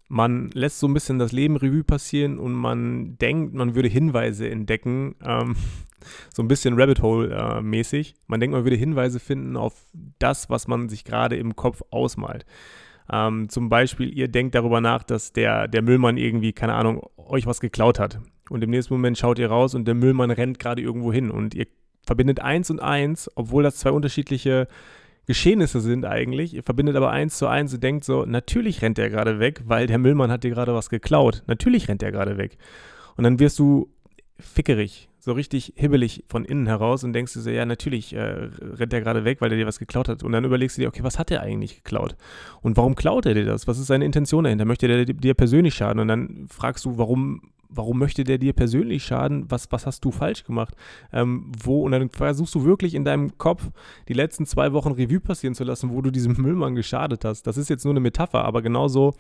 Man 0.08 0.50
lässt 0.54 0.80
so 0.80 0.88
ein 0.88 0.94
bisschen 0.94 1.20
das 1.20 1.34
Leben 1.34 1.58
Revue 1.58 1.84
passieren 1.84 2.40
und 2.40 2.54
man 2.54 3.18
denkt, 3.18 3.54
man 3.54 3.76
würde 3.76 3.90
Hinweise 3.90 4.50
entdecken, 4.50 5.16
ähm, 5.26 5.58
so 6.34 6.42
ein 6.42 6.48
bisschen 6.48 6.80
Rabbit 6.80 7.02
Hole-mäßig. 7.02 8.12
Äh, 8.12 8.16
man 8.28 8.40
denkt, 8.40 8.54
man 8.54 8.64
würde 8.64 8.78
Hinweise 8.78 9.20
finden 9.20 9.58
auf 9.58 9.86
das, 10.20 10.50
was 10.50 10.70
man 10.70 10.88
sich 10.88 11.04
gerade 11.04 11.36
im 11.36 11.58
Kopf 11.58 11.82
ausmalt. 11.92 12.46
Ähm, 13.12 13.50
zum 13.50 13.68
Beispiel, 13.68 14.18
ihr 14.18 14.30
denkt 14.30 14.56
darüber 14.56 14.80
nach, 14.80 15.04
dass 15.04 15.34
der, 15.34 15.68
der 15.68 15.82
Müllmann 15.82 16.16
irgendwie, 16.16 16.54
keine 16.54 16.76
Ahnung, 16.76 17.06
euch 17.18 17.46
was 17.46 17.60
geklaut 17.60 18.00
hat. 18.00 18.22
Und 18.50 18.64
im 18.64 18.70
nächsten 18.70 18.94
Moment 18.94 19.18
schaut 19.18 19.40
ihr 19.40 19.50
raus 19.50 19.76
und 19.76 19.86
der 19.86 19.96
Müllmann 19.96 20.32
rennt 20.32 20.60
gerade 20.60 20.82
irgendwo 20.82 21.12
hin 21.12 21.30
und 21.30 21.54
ihr 21.54 21.68
verbindet 22.08 22.40
eins 22.40 22.72
und 22.72 22.80
eins, 22.80 23.30
obwohl 23.36 23.62
das 23.62 23.76
zwei 23.76 23.92
unterschiedliche 23.92 24.68
Geschehnisse 25.28 25.82
sind 25.82 26.06
eigentlich. 26.06 26.54
Ihr 26.54 26.64
verbindet 26.64 26.96
aber 26.96 27.12
eins 27.12 27.38
zu 27.38 27.48
eins 27.48 27.74
und 27.74 27.84
denkt 27.84 28.06
so, 28.06 28.26
natürlich 28.26 28.82
rennt 28.82 28.98
er 28.98 29.10
gerade 29.10 29.40
weg, 29.40 29.62
weil 29.66 29.86
der 29.86 29.98
Müllmann 29.98 30.32
hat 30.32 30.44
dir 30.44 30.52
gerade 30.52 30.74
was 30.74 30.90
geklaut. 30.90 31.44
Natürlich 31.48 31.90
rennt 31.90 32.02
er 32.02 32.12
gerade 32.12 32.38
weg. 32.38 32.58
Und 33.18 33.26
dann 33.26 33.40
wirst 33.40 33.60
du 33.60 33.90
fickerig, 34.40 35.10
so 35.20 35.34
richtig 35.34 35.74
hibbelig 35.76 36.24
von 36.28 36.46
innen 36.46 36.68
heraus 36.68 37.04
und 37.04 37.14
denkst 37.14 37.34
dir 37.34 37.42
so, 37.42 37.50
ja, 37.50 37.66
natürlich 37.66 38.14
äh, 38.14 38.50
rennt 38.62 38.94
er 38.94 39.02
gerade 39.02 39.26
weg, 39.26 39.42
weil 39.42 39.52
er 39.52 39.58
dir 39.58 39.68
was 39.68 39.80
geklaut 39.80 40.10
hat. 40.10 40.24
Und 40.24 40.32
dann 40.32 40.46
überlegst 40.46 40.78
du 40.78 40.82
dir, 40.82 40.88
okay, 40.88 41.04
was 41.04 41.20
hat 41.20 41.32
er 41.32 41.42
eigentlich 41.42 41.84
geklaut? 41.84 42.16
Und 42.62 42.78
warum 42.78 42.96
klaut 42.96 43.26
er 43.26 43.34
dir 43.34 43.46
das? 43.46 43.68
Was 43.68 43.80
ist 43.80 43.88
seine 43.88 44.06
Intention 44.06 44.44
dahinter? 44.44 44.66
Möchte 44.66 44.88
er 44.88 45.06
dir 45.06 45.34
persönlich 45.34 45.74
schaden? 45.76 46.00
Und 46.00 46.08
dann 46.08 46.48
fragst 46.50 46.86
du, 46.86 46.98
warum 46.98 47.42
warum 47.70 48.00
möchte 48.00 48.24
der 48.24 48.38
dir 48.38 48.54
persönlich 48.54 49.04
schaden? 49.04 49.46
Was, 49.50 49.72
was 49.72 49.86
hast 49.86 50.04
du 50.06 50.12
falsch 50.12 50.44
gemacht? 50.44 50.76
Ähm, 51.12 51.52
wo, 51.62 51.84
und 51.84 51.92
dann 51.92 52.10
versuchst 52.10 52.56
du 52.56 52.64
wirklich 52.64 52.94
in 52.94 53.06
deinem 53.06 53.38
Kopf 53.38 53.70
die 54.08 54.14
letzten 54.14 54.46
zwei 54.46 54.74
Wochen 54.74 54.92
Revue 54.92 55.20
passieren 55.20 55.56
zu 55.56 55.64
lassen, 55.64 55.92
wo 55.92 56.02
du 56.02 56.12
diesem 56.12 56.34
Müllmann 56.42 56.76
geschadet 56.76 57.26
hast. 57.26 57.44
Das 57.44 57.58
ist 57.58 57.70
jetzt 57.70 57.84
nur 57.84 57.94
eine 57.94 58.00
Metapher, 58.00 58.46
aber 58.46 58.62
genauso 58.62 59.14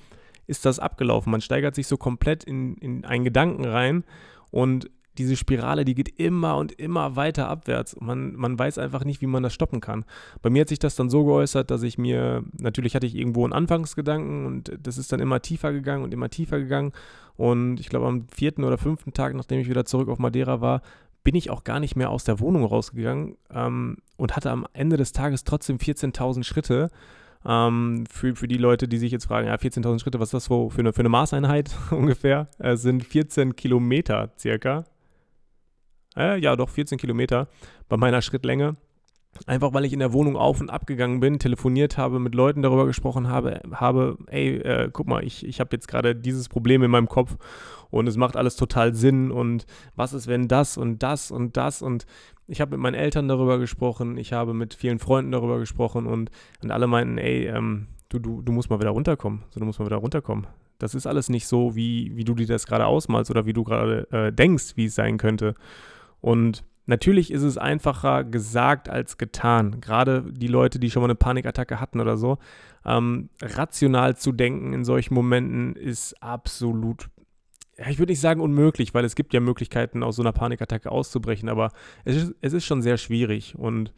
ist 0.48 0.66
das 0.66 0.80
abgelaufen. 0.80 1.32
Man 1.32 1.42
steigert 1.42 1.76
sich 1.76 1.88
so 1.88 1.98
komplett 1.98 2.44
in, 2.44 2.76
in 2.78 3.06
einen 3.06 3.26
Gedanken 3.26 3.66
rein 3.66 4.04
und 4.50 4.90
diese 5.18 5.36
Spirale, 5.36 5.86
die 5.86 5.96
geht 5.96 6.20
immer 6.20 6.58
und 6.58 6.72
immer 6.74 7.16
weiter 7.16 7.48
abwärts. 7.48 8.00
Man, 8.00 8.36
man 8.36 8.58
weiß 8.58 8.78
einfach 8.78 9.04
nicht, 9.04 9.22
wie 9.22 9.28
man 9.28 9.44
das 9.44 9.54
stoppen 9.54 9.82
kann. 9.82 10.06
Bei 10.42 10.50
mir 10.50 10.62
hat 10.62 10.70
sich 10.70 10.80
das 10.80 10.96
dann 10.96 11.10
so 11.10 11.26
geäußert, 11.26 11.72
dass 11.72 11.84
ich 11.84 11.98
mir, 11.98 12.44
natürlich 12.60 12.96
hatte 12.96 13.08
ich 13.08 13.16
irgendwo 13.16 13.44
einen 13.44 13.54
Anfangsgedanken 13.54 14.46
und 14.46 14.78
das 14.82 14.98
ist 14.98 15.12
dann 15.12 15.20
immer 15.20 15.42
tiefer 15.42 15.74
gegangen 15.74 16.04
und 16.04 16.14
immer 16.14 16.30
tiefer 16.30 16.60
gegangen. 16.60 16.92
Und 17.36 17.80
ich 17.80 17.90
glaube, 17.90 18.08
am 18.08 18.28
vierten 18.30 18.64
oder 18.64 18.78
fünften 18.78 19.14
Tag, 19.14 19.36
nachdem 19.36 19.60
ich 19.60 19.70
wieder 19.70 19.86
zurück 19.86 20.10
auf 20.10 20.20
Madeira 20.20 20.62
war, 20.62 20.82
bin 21.24 21.36
ich 21.36 21.50
auch 21.50 21.64
gar 21.64 21.80
nicht 21.80 21.96
mehr 21.96 22.10
aus 22.10 22.24
der 22.24 22.40
Wohnung 22.40 22.64
rausgegangen 22.64 23.36
ähm, 23.52 23.98
und 24.16 24.36
hatte 24.36 24.50
am 24.50 24.66
Ende 24.74 24.98
des 24.98 25.12
Tages 25.12 25.44
trotzdem 25.44 25.78
14.000 25.78 26.44
Schritte. 26.44 26.90
Ähm, 27.46 28.06
für, 28.10 28.36
für 28.36 28.48
die 28.48 28.58
Leute, 28.58 28.88
die 28.88 28.98
sich 28.98 29.12
jetzt 29.12 29.26
fragen, 29.26 29.48
ja, 29.48 29.56
14.000 29.56 30.00
Schritte, 30.00 30.20
was 30.20 30.30
ist 30.30 30.34
das 30.34 30.48
für 30.48 30.72
eine, 30.78 30.94
für 30.94 31.02
eine 31.02 31.10
Maßeinheit 31.10 31.76
ungefähr? 31.92 32.48
Es 32.60 32.82
sind 32.82 33.04
14 33.04 33.56
Kilometer 33.56 34.32
circa. 34.40 34.86
Äh, 36.18 36.40
ja, 36.40 36.56
doch, 36.56 36.70
14 36.70 36.98
Kilometer 36.98 37.48
bei 37.88 37.98
meiner 37.98 38.22
Schrittlänge. 38.22 38.76
Einfach 39.46 39.74
weil 39.74 39.86
ich 39.86 39.94
in 39.94 40.00
der 40.00 40.14
Wohnung 40.14 40.36
auf 40.36 40.62
und 40.62 40.72
ab 40.72 40.88
gegangen 40.88 41.20
bin, 41.20 41.38
telefoniert 41.38 41.98
habe, 41.98 42.20
mit 42.20 42.34
Leuten 42.34 42.64
darüber 42.64 42.88
gesprochen 42.88 43.30
habe, 43.30 43.62
habe, 43.72 44.18
ey, 44.28 44.56
äh, 44.58 44.90
guck 44.92 45.08
mal, 45.08 45.24
ich, 45.24 45.46
ich 45.46 45.60
habe 45.60 45.76
jetzt 45.76 45.88
gerade 45.88 46.16
dieses 46.16 46.50
Problem 46.50 46.82
in 46.82 46.90
meinem 46.90 47.08
Kopf 47.08 47.38
und 47.92 48.08
es 48.08 48.18
macht 48.18 48.36
alles 48.36 48.56
total 48.56 48.96
Sinn 48.96 49.30
und 49.30 49.68
was 49.96 50.14
ist, 50.14 50.26
wenn 50.28 50.48
das 50.48 50.78
und 50.78 51.04
das 51.04 51.30
und 51.30 51.56
das 51.56 51.84
und 51.84 52.08
ich 52.48 52.62
habe 52.62 52.72
mit 52.72 52.80
meinen 52.80 52.96
Eltern 52.96 53.28
darüber 53.28 53.60
gesprochen, 53.60 54.18
ich 54.18 54.34
habe 54.34 54.56
mit 54.56 54.74
vielen 54.74 54.98
Freunden 54.98 55.32
darüber 55.32 55.60
gesprochen 55.60 56.08
und, 56.08 56.32
und 56.64 56.72
alle 56.72 56.88
meinten, 56.88 57.20
ey, 57.20 57.46
ähm, 57.46 57.88
du, 58.10 58.18
du, 58.20 58.42
du 58.42 58.52
musst 58.52 58.70
mal 58.70 58.80
wieder 58.80 58.90
runterkommen, 58.90 59.44
so, 59.50 59.60
du 59.60 59.66
musst 59.66 59.78
mal 59.80 59.86
wieder 59.86 59.98
runterkommen. 59.98 60.48
Das 60.80 60.96
ist 60.96 61.08
alles 61.08 61.30
nicht 61.30 61.48
so, 61.48 61.76
wie, 61.76 62.16
wie 62.16 62.24
du 62.24 62.36
dir 62.36 62.48
das 62.48 62.66
gerade 62.66 62.86
ausmalst 62.86 63.32
oder 63.32 63.46
wie 63.46 63.54
du 63.54 63.64
gerade 63.64 64.08
äh, 64.12 64.32
denkst, 64.32 64.78
wie 64.78 64.86
es 64.86 64.96
sein 64.96 65.18
könnte. 65.18 65.56
Und 66.22 66.64
Natürlich 66.88 67.32
ist 67.32 67.44
es 67.44 67.58
einfacher 67.58 68.24
gesagt 68.24 68.88
als 68.88 69.18
getan. 69.18 69.82
Gerade 69.82 70.24
die 70.32 70.48
Leute, 70.48 70.80
die 70.80 70.90
schon 70.90 71.02
mal 71.02 71.08
eine 71.08 71.16
Panikattacke 71.16 71.82
hatten 71.82 72.00
oder 72.00 72.16
so. 72.16 72.38
Ähm, 72.86 73.30
rational 73.42 74.16
zu 74.16 74.32
denken 74.32 74.72
in 74.72 74.86
solchen 74.86 75.14
Momenten 75.14 75.76
ist 75.76 76.14
absolut, 76.24 77.10
ich 77.90 78.00
würde 78.00 78.14
nicht 78.14 78.22
sagen 78.22 78.40
unmöglich, 78.40 78.94
weil 78.94 79.04
es 79.04 79.16
gibt 79.16 79.34
ja 79.34 79.42
Möglichkeiten, 79.42 80.02
aus 80.02 80.16
so 80.16 80.24
einer 80.24 80.32
Panikattacke 80.32 80.90
auszubrechen, 80.90 81.50
aber 81.50 81.72
es 82.06 82.16
ist, 82.16 82.36
es 82.40 82.54
ist 82.54 82.64
schon 82.64 82.82
sehr 82.82 82.96
schwierig. 82.96 83.56
Und 83.58 83.94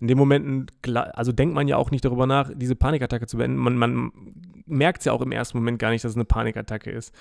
in 0.00 0.08
den 0.08 0.18
Momenten, 0.18 0.66
also 1.12 1.30
denkt 1.30 1.54
man 1.54 1.68
ja 1.68 1.76
auch 1.76 1.92
nicht 1.92 2.04
darüber 2.04 2.26
nach, 2.26 2.50
diese 2.52 2.74
Panikattacke 2.74 3.28
zu 3.28 3.36
beenden. 3.36 3.56
Man, 3.56 3.76
man 3.76 4.10
merkt 4.66 4.98
es 4.98 5.04
ja 5.04 5.12
auch 5.12 5.22
im 5.22 5.30
ersten 5.30 5.58
Moment 5.58 5.78
gar 5.78 5.90
nicht, 5.90 6.02
dass 6.02 6.10
es 6.10 6.16
eine 6.16 6.24
Panikattacke 6.24 6.90
ist. 6.90 7.14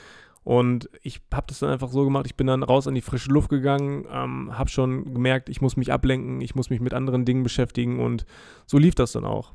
Und 0.44 0.90
ich 1.04 1.22
habe 1.32 1.46
das 1.48 1.60
dann 1.60 1.70
einfach 1.70 1.90
so 1.90 2.04
gemacht, 2.04 2.26
ich 2.26 2.36
bin 2.36 2.48
dann 2.48 2.64
raus 2.64 2.88
an 2.88 2.96
die 2.96 3.02
frische 3.02 3.30
Luft 3.30 3.50
gegangen, 3.50 4.06
ähm, 4.12 4.58
habe 4.58 4.70
schon 4.70 5.14
gemerkt, 5.14 5.50
ich 5.50 5.62
muss 5.62 5.78
mich 5.78 5.94
ablenken, 5.94 6.42
ich 6.42 6.56
muss 6.56 6.72
mich 6.72 6.80
mit 6.80 6.94
anderen 6.94 7.26
Dingen 7.26 7.44
beschäftigen 7.44 8.00
und 8.00 8.26
so 8.66 8.80
lief 8.80 8.96
das 8.96 9.12
dann 9.12 9.26
auch. 9.26 9.54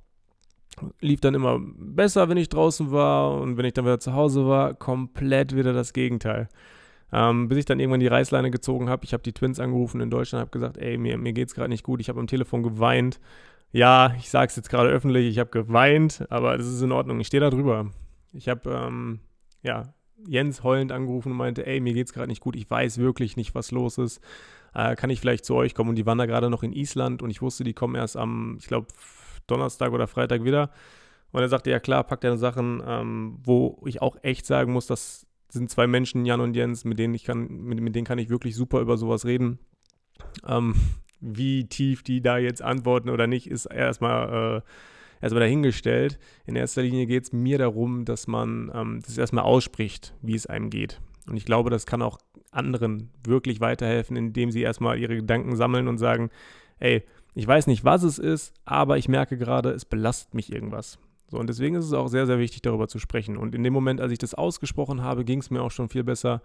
Lief 1.00 1.21
dann 1.21 1.35
immer 1.35 1.59
besser, 1.59 2.28
wenn 2.28 2.37
ich 2.37 2.50
draußen 2.50 2.93
war 2.93 3.40
und 3.40 3.57
wenn 3.57 3.64
ich 3.64 3.73
dann 3.73 3.85
wieder 3.85 3.99
zu 3.99 4.12
Hause 4.12 4.47
war, 4.47 4.75
komplett 4.75 5.57
wieder 5.57 5.73
das 5.73 5.93
Gegenteil. 5.93 6.49
Ähm, 7.12 7.49
bis 7.49 7.59
ich 7.59 7.64
dann 7.64 7.81
irgendwann 7.81 8.00
die 8.00 8.09
Reißleine 8.09 8.50
gezogen 8.50 8.88
habe. 8.88 9.05
Ich 9.05 9.12
habe 9.12 9.23
die 9.23 9.33
Twins 9.33 9.59
angerufen 9.59 10.00
in 10.00 10.11
Deutschland, 10.11 10.40
habe 10.40 10.50
gesagt, 10.50 10.76
ey, 10.76 10.99
mir, 10.99 11.19
mir 11.19 11.37
es 11.37 11.55
gerade 11.55 11.69
nicht 11.69 11.85
gut. 11.85 12.00
Ich 12.00 12.09
habe 12.09 12.21
am 12.21 12.26
Telefon 12.26 12.62
geweint. 12.62 13.21
Ja, 13.73 14.14
ich 14.19 14.28
sage 14.28 14.49
es 14.49 14.57
jetzt 14.57 14.71
gerade 14.71 14.90
öffentlich, 14.90 15.26
ich 15.28 15.38
habe 15.38 15.50
geweint, 15.50 16.26
aber 16.31 16.57
das 16.57 16.66
ist 16.66 16.83
in 16.83 16.93
Ordnung. 16.93 17.21
Ich 17.21 17.28
stehe 17.28 17.40
da 17.40 17.50
drüber. 17.50 17.90
Ich 18.33 18.49
habe, 18.49 18.71
ähm, 18.71 19.21
ja, 19.62 19.95
Jens 20.26 20.62
heulend 20.62 20.92
angerufen 20.92 21.32
und 21.32 21.38
meinte, 21.38 21.66
ey, 21.66 21.80
mir 21.80 21.92
geht 21.92 22.06
es 22.06 22.12
gerade 22.12 22.28
nicht 22.28 22.40
gut. 22.40 22.56
Ich 22.56 22.70
weiß 22.70 22.99
wirklich 22.99 23.37
nicht, 23.37 23.54
was 23.54 23.70
los 23.70 23.99
ist. 23.99 24.20
Äh, 24.75 24.96
kann 24.96 25.11
ich 25.11 25.20
vielleicht 25.20 25.44
zu 25.44 25.54
euch 25.54 25.75
kommen? 25.75 25.90
Und 25.90 25.96
die 25.96 26.06
waren 26.06 26.18
da 26.18 26.26
gerade 26.26 26.50
noch 26.50 26.62
in 26.62 26.73
Island 26.73 27.23
und 27.23 27.30
ich 27.30 27.42
wusste, 27.42 27.64
die 27.64 27.75
kommen 27.75 27.94
erst 27.94 28.16
am, 28.16 28.56
ich 28.58 28.66
glaube, 28.66 28.88
Donnerstag 29.46 29.92
oder 29.92 30.06
Freitag 30.06 30.44
wieder. 30.44 30.70
Und 31.32 31.42
er 31.42 31.49
sagte, 31.49 31.70
ja 31.70 31.80
klar, 31.80 32.04
pack 32.04 32.20
deine 32.20 32.38
Sachen, 32.38 32.82
ähm, 32.87 33.38
wo 33.42 33.82
ich 33.85 34.00
auch 34.00 34.16
echt 34.23 34.46
sagen 34.46 34.73
muss, 34.73 34.87
das 34.87 35.26
sind 35.49 35.70
zwei 35.70 35.87
Menschen, 35.87 36.25
Jan 36.25 36.40
und 36.40 36.56
Jens, 36.56 36.85
mit 36.85 36.99
denen 36.99 37.14
ich 37.14 37.25
kann, 37.25 37.49
mit, 37.49 37.80
mit 37.80 37.94
denen 37.94 38.06
kann 38.06 38.18
ich 38.18 38.28
wirklich 38.28 38.54
super 38.56 38.80
über 38.80 38.96
sowas 38.96 39.25
reden. 39.25 39.58
Ähm, 40.46 40.75
wie 41.20 41.68
tief 41.68 42.02
die 42.02 42.20
da 42.20 42.38
jetzt 42.38 42.62
antworten 42.62 43.11
oder 43.11 43.26
nicht, 43.26 43.49
ist 43.50 43.66
erstmal 43.66 44.58
äh, 44.58 44.61
erstmal 45.20 45.40
dahingestellt. 45.40 46.18
In 46.46 46.56
erster 46.56 46.82
Linie 46.82 47.06
geht 47.06 47.25
es 47.25 47.32
mir 47.32 47.58
darum, 47.58 48.04
dass 48.04 48.26
man 48.26 48.70
ähm, 48.75 49.00
das 49.04 49.18
erstmal 49.18 49.44
ausspricht, 49.44 50.14
wie 50.23 50.35
es 50.35 50.46
einem 50.46 50.70
geht. 50.70 51.00
Und 51.28 51.37
ich 51.37 51.44
glaube, 51.44 51.70
das 51.70 51.87
kann 51.87 52.02
auch 52.02 52.18
anderen 52.50 53.11
wirklich 53.25 53.61
weiterhelfen, 53.61 54.16
indem 54.16 54.50
sie 54.50 54.62
erstmal 54.62 54.99
ihre 54.99 55.16
Gedanken 55.16 55.56
sammeln 55.56 55.88
und 55.88 55.99
sagen, 55.99 56.30
ey, 56.78 57.04
ich 57.35 57.46
weiß 57.46 57.66
nicht, 57.66 57.85
was 57.85 58.02
es 58.02 58.18
ist, 58.18 58.54
aber 58.64 58.96
ich 58.96 59.08
merke 59.08 59.37
gerade, 59.37 59.70
es 59.70 59.85
belastet 59.85 60.35
mich 60.35 60.52
irgendwas. 60.52 60.99
So, 61.28 61.38
und 61.38 61.49
deswegen 61.49 61.75
ist 61.75 61.85
es 61.85 61.92
auch 61.92 62.06
sehr, 62.06 62.26
sehr 62.26 62.38
wichtig, 62.38 62.62
darüber 62.62 62.87
zu 62.88 62.99
sprechen. 62.99 63.37
Und 63.37 63.54
in 63.54 63.64
dem 63.64 63.73
Moment, 63.73 64.00
als 64.00 64.12
ich 64.12 64.18
das 64.18 64.35
ausgesprochen 64.35 65.02
habe, 65.02 65.25
ging 65.25 65.40
es 65.40 65.50
mir 65.50 65.61
auch 65.61 65.73
schon 65.73 65.88
viel 65.88 66.04
besser. 66.04 66.40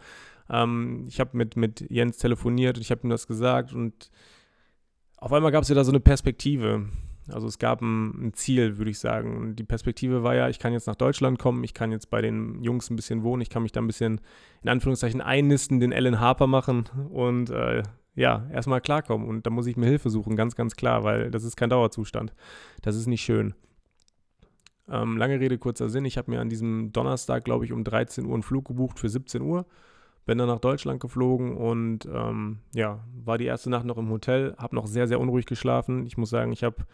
Ähm, 0.49 1.05
ich 1.07 1.19
habe 1.19 1.37
mit, 1.37 1.55
mit 1.55 1.85
Jens 1.89 2.17
telefoniert 2.17 2.77
und 2.77 2.81
ich 2.81 2.91
habe 2.91 3.05
ihm 3.05 3.09
das 3.09 3.27
gesagt 3.27 3.73
und 3.73 4.09
auf 5.17 5.31
einmal 5.31 5.51
gab 5.51 5.61
es 5.61 5.69
ja 5.69 5.75
da 5.75 5.83
so 5.83 5.91
eine 5.91 5.99
Perspektive. 5.99 6.87
Also 7.31 7.47
es 7.47 7.59
gab 7.59 7.81
ein, 7.81 8.27
ein, 8.27 8.33
Ziel, 8.33 8.77
würde 8.77 8.91
ich 8.91 8.99
sagen. 8.99 9.37
Und 9.37 9.55
die 9.55 9.63
Perspektive 9.63 10.23
war 10.23 10.35
ja, 10.35 10.49
ich 10.49 10.59
kann 10.59 10.73
jetzt 10.73 10.87
nach 10.87 10.95
Deutschland 10.95 11.39
kommen, 11.39 11.63
ich 11.63 11.73
kann 11.73 11.91
jetzt 11.91 12.09
bei 12.09 12.21
den 12.21 12.61
Jungs 12.63 12.89
ein 12.89 12.95
bisschen 12.95 13.23
wohnen, 13.23 13.41
ich 13.41 13.49
kann 13.49 13.63
mich 13.63 13.71
da 13.71 13.81
ein 13.81 13.87
bisschen 13.87 14.21
in 14.61 14.69
Anführungszeichen 14.69 15.21
einnisten, 15.21 15.79
den 15.79 15.91
Ellen 15.91 16.19
Harper 16.19 16.47
machen 16.47 16.85
und 17.09 17.49
äh, 17.49 17.83
ja, 18.15 18.47
erstmal 18.51 18.81
klarkommen. 18.81 19.27
Und 19.27 19.45
da 19.45 19.49
muss 19.49 19.67
ich 19.67 19.77
mir 19.77 19.85
Hilfe 19.87 20.09
suchen, 20.09 20.35
ganz, 20.35 20.55
ganz 20.55 20.75
klar, 20.75 21.03
weil 21.03 21.31
das 21.31 21.43
ist 21.43 21.55
kein 21.55 21.69
Dauerzustand. 21.69 22.33
Das 22.81 22.95
ist 22.95 23.07
nicht 23.07 23.21
schön. 23.21 23.53
Ähm, 24.89 25.17
lange 25.17 25.39
Rede, 25.39 25.57
kurzer 25.57 25.89
Sinn. 25.89 26.05
Ich 26.05 26.17
habe 26.17 26.31
mir 26.31 26.41
an 26.41 26.49
diesem 26.49 26.91
Donnerstag, 26.91 27.45
glaube 27.45 27.65
ich, 27.65 27.71
um 27.71 27.83
13 27.83 28.25
Uhr 28.25 28.33
einen 28.33 28.43
Flug 28.43 28.65
gebucht 28.65 28.99
für 28.99 29.09
17 29.09 29.41
Uhr. 29.41 29.65
Bin 30.25 30.37
dann 30.37 30.47
nach 30.47 30.59
Deutschland 30.59 30.99
geflogen 30.99 31.57
und 31.57 32.05
ähm, 32.05 32.59
ja, 32.75 33.03
war 33.25 33.37
die 33.37 33.45
erste 33.45 33.69
Nacht 33.69 33.85
noch 33.85 33.97
im 33.97 34.09
Hotel, 34.09 34.53
habe 34.57 34.75
noch 34.75 34.85
sehr, 34.85 35.07
sehr 35.07 35.19
unruhig 35.19 35.45
geschlafen. 35.45 36.05
Ich 36.05 36.17
muss 36.17 36.29
sagen, 36.29 36.51
ich 36.51 36.63
habe 36.63 36.85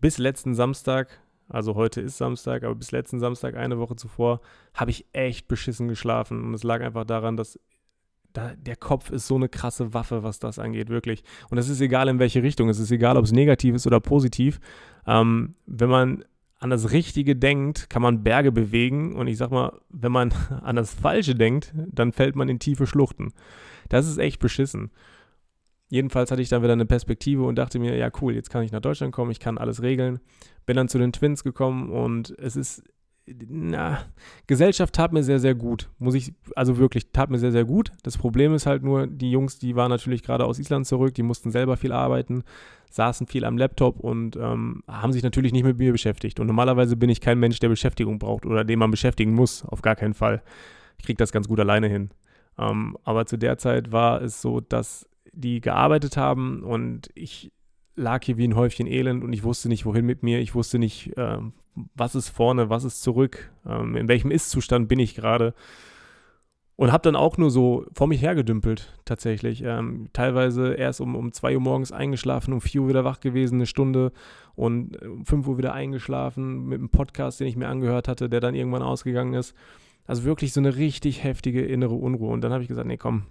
bis 0.00 0.18
letzten 0.18 0.54
Samstag, 0.54 1.20
also 1.48 1.74
heute 1.74 2.00
ist 2.00 2.18
Samstag, 2.18 2.64
aber 2.64 2.74
bis 2.74 2.92
letzten 2.92 3.20
Samstag, 3.20 3.56
eine 3.56 3.78
Woche 3.78 3.96
zuvor, 3.96 4.40
habe 4.74 4.90
ich 4.90 5.06
echt 5.12 5.48
beschissen 5.48 5.88
geschlafen. 5.88 6.44
Und 6.44 6.54
es 6.54 6.64
lag 6.64 6.80
einfach 6.82 7.04
daran, 7.04 7.36
dass 7.36 7.58
da, 8.32 8.54
der 8.54 8.76
Kopf 8.76 9.10
ist 9.10 9.26
so 9.26 9.36
eine 9.36 9.48
krasse 9.48 9.94
Waffe, 9.94 10.22
was 10.22 10.38
das 10.38 10.58
angeht, 10.58 10.88
wirklich. 10.88 11.22
Und 11.50 11.58
es 11.58 11.68
ist 11.68 11.80
egal, 11.80 12.08
in 12.08 12.18
welche 12.18 12.42
Richtung. 12.42 12.68
Es 12.68 12.78
ist 12.78 12.90
egal, 12.90 13.16
ob 13.16 13.24
es 13.24 13.32
negativ 13.32 13.74
ist 13.74 13.86
oder 13.86 14.00
positiv. 14.00 14.60
Ähm, 15.06 15.54
wenn 15.66 15.88
man 15.88 16.24
an 16.58 16.70
das 16.70 16.90
Richtige 16.90 17.36
denkt, 17.36 17.88
kann 17.90 18.02
man 18.02 18.22
Berge 18.22 18.52
bewegen. 18.52 19.14
Und 19.14 19.26
ich 19.28 19.38
sag 19.38 19.50
mal, 19.50 19.80
wenn 19.88 20.12
man 20.12 20.32
an 20.62 20.76
das 20.76 20.92
Falsche 20.92 21.34
denkt, 21.34 21.72
dann 21.74 22.12
fällt 22.12 22.36
man 22.36 22.48
in 22.48 22.58
tiefe 22.58 22.86
Schluchten. 22.86 23.32
Das 23.88 24.06
ist 24.06 24.18
echt 24.18 24.40
beschissen. 24.40 24.90
Jedenfalls 25.88 26.30
hatte 26.30 26.42
ich 26.42 26.48
dann 26.48 26.62
wieder 26.62 26.72
eine 26.72 26.86
Perspektive 26.86 27.44
und 27.44 27.56
dachte 27.56 27.78
mir, 27.78 27.96
ja 27.96 28.10
cool, 28.20 28.34
jetzt 28.34 28.50
kann 28.50 28.62
ich 28.64 28.72
nach 28.72 28.80
Deutschland 28.80 29.12
kommen, 29.12 29.30
ich 29.30 29.40
kann 29.40 29.58
alles 29.58 29.82
regeln. 29.82 30.18
Bin 30.64 30.76
dann 30.76 30.88
zu 30.88 30.98
den 30.98 31.12
Twins 31.12 31.44
gekommen 31.44 31.90
und 31.90 32.34
es 32.38 32.56
ist 32.56 32.82
na, 33.26 33.98
Gesellschaft 34.46 34.94
tat 34.94 35.12
mir 35.12 35.22
sehr, 35.22 35.40
sehr 35.40 35.54
gut. 35.54 35.90
Muss 35.98 36.14
ich, 36.14 36.32
also 36.54 36.78
wirklich, 36.78 37.10
tat 37.12 37.30
mir 37.30 37.38
sehr, 37.38 37.52
sehr 37.52 37.64
gut. 37.64 37.90
Das 38.02 38.16
Problem 38.16 38.54
ist 38.54 38.66
halt 38.66 38.82
nur, 38.82 39.06
die 39.06 39.30
Jungs, 39.30 39.58
die 39.58 39.74
waren 39.74 39.90
natürlich 39.90 40.22
gerade 40.22 40.44
aus 40.44 40.58
Island 40.58 40.86
zurück, 40.86 41.14
die 41.14 41.24
mussten 41.24 41.50
selber 41.50 41.76
viel 41.76 41.92
arbeiten, 41.92 42.44
saßen 42.90 43.26
viel 43.26 43.44
am 43.44 43.58
Laptop 43.58 43.98
und 43.98 44.36
ähm, 44.36 44.82
haben 44.86 45.12
sich 45.12 45.24
natürlich 45.24 45.52
nicht 45.52 45.64
mit 45.64 45.78
mir 45.78 45.90
beschäftigt. 45.90 46.38
Und 46.38 46.46
normalerweise 46.46 46.96
bin 46.96 47.10
ich 47.10 47.20
kein 47.20 47.38
Mensch, 47.40 47.58
der 47.58 47.68
Beschäftigung 47.68 48.18
braucht 48.18 48.46
oder 48.46 48.64
den 48.64 48.78
man 48.78 48.92
beschäftigen 48.92 49.34
muss, 49.34 49.64
auf 49.64 49.82
gar 49.82 49.96
keinen 49.96 50.14
Fall. 50.14 50.42
Ich 50.98 51.04
kriege 51.04 51.18
das 51.18 51.32
ganz 51.32 51.48
gut 51.48 51.58
alleine 51.58 51.88
hin. 51.88 52.10
Ähm, 52.58 52.96
aber 53.02 53.26
zu 53.26 53.36
der 53.36 53.58
Zeit 53.58 53.90
war 53.90 54.22
es 54.22 54.40
so, 54.40 54.60
dass 54.60 55.06
die 55.36 55.60
gearbeitet 55.60 56.16
haben 56.16 56.62
und 56.62 57.10
ich 57.14 57.52
lag 57.94 58.24
hier 58.24 58.36
wie 58.36 58.46
ein 58.46 58.56
Häufchen 58.56 58.86
Elend 58.86 59.22
und 59.22 59.32
ich 59.32 59.44
wusste 59.44 59.68
nicht, 59.68 59.86
wohin 59.86 60.04
mit 60.04 60.22
mir. 60.22 60.40
Ich 60.40 60.54
wusste 60.54 60.78
nicht, 60.78 61.16
äh, 61.16 61.38
was 61.94 62.14
ist 62.14 62.28
vorne, 62.28 62.70
was 62.70 62.84
ist 62.84 63.02
zurück, 63.02 63.52
ähm, 63.66 63.96
in 63.96 64.08
welchem 64.08 64.30
Ist-Zustand 64.30 64.88
bin 64.88 64.98
ich 64.98 65.14
gerade. 65.14 65.54
Und 66.78 66.92
habe 66.92 67.02
dann 67.02 67.16
auch 67.16 67.38
nur 67.38 67.50
so 67.50 67.86
vor 67.94 68.06
mich 68.06 68.20
hergedümpelt, 68.20 68.98
tatsächlich. 69.06 69.62
Ähm, 69.64 70.10
teilweise 70.12 70.74
erst 70.74 71.00
um, 71.00 71.16
um 71.16 71.32
2 71.32 71.54
Uhr 71.54 71.60
morgens 71.62 71.90
eingeschlafen, 71.90 72.52
um 72.52 72.60
4 72.60 72.82
Uhr 72.82 72.88
wieder 72.88 73.04
wach 73.04 73.20
gewesen, 73.20 73.54
eine 73.54 73.66
Stunde 73.66 74.12
und 74.56 75.02
um 75.02 75.24
5 75.24 75.48
Uhr 75.48 75.56
wieder 75.56 75.72
eingeschlafen 75.72 76.66
mit 76.66 76.78
einem 76.78 76.90
Podcast, 76.90 77.40
den 77.40 77.46
ich 77.46 77.56
mir 77.56 77.68
angehört 77.68 78.08
hatte, 78.08 78.28
der 78.28 78.40
dann 78.40 78.54
irgendwann 78.54 78.82
ausgegangen 78.82 79.32
ist. 79.32 79.54
Also 80.06 80.24
wirklich 80.24 80.52
so 80.52 80.60
eine 80.60 80.76
richtig 80.76 81.24
heftige 81.24 81.64
innere 81.64 81.94
Unruhe. 81.94 82.30
Und 82.30 82.42
dann 82.42 82.52
habe 82.52 82.62
ich 82.62 82.68
gesagt, 82.68 82.86
nee, 82.86 82.98
komm, 82.98 83.22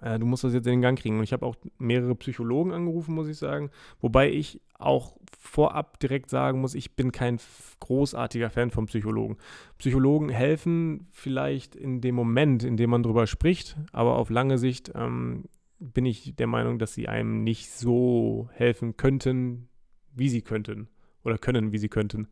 äh, 0.00 0.18
du 0.18 0.26
musst 0.26 0.44
das 0.44 0.54
jetzt 0.54 0.66
in 0.66 0.72
den 0.72 0.82
Gang 0.82 0.98
kriegen. 0.98 1.18
Und 1.18 1.24
ich 1.24 1.32
habe 1.32 1.46
auch 1.46 1.56
mehrere 1.78 2.14
Psychologen 2.14 2.72
angerufen, 2.72 3.14
muss 3.14 3.28
ich 3.28 3.38
sagen. 3.38 3.70
Wobei 4.00 4.30
ich 4.30 4.60
auch 4.78 5.16
vorab 5.38 5.98
direkt 6.00 6.30
sagen 6.30 6.60
muss, 6.60 6.74
ich 6.74 6.96
bin 6.96 7.12
kein 7.12 7.38
großartiger 7.80 8.50
Fan 8.50 8.70
von 8.70 8.86
Psychologen. 8.86 9.36
Psychologen 9.78 10.28
helfen 10.28 11.08
vielleicht 11.12 11.76
in 11.76 12.00
dem 12.00 12.14
Moment, 12.14 12.64
in 12.64 12.76
dem 12.76 12.90
man 12.90 13.02
drüber 13.02 13.26
spricht, 13.26 13.76
aber 13.92 14.16
auf 14.16 14.30
lange 14.30 14.58
Sicht 14.58 14.92
ähm, 14.94 15.44
bin 15.78 16.06
ich 16.06 16.34
der 16.36 16.46
Meinung, 16.46 16.78
dass 16.78 16.94
sie 16.94 17.08
einem 17.08 17.44
nicht 17.44 17.70
so 17.70 18.48
helfen 18.52 18.96
könnten, 18.96 19.68
wie 20.14 20.28
sie 20.28 20.42
könnten 20.42 20.88
oder 21.24 21.38
können, 21.38 21.72
wie 21.72 21.78
sie 21.78 21.88
könnten. 21.88 22.28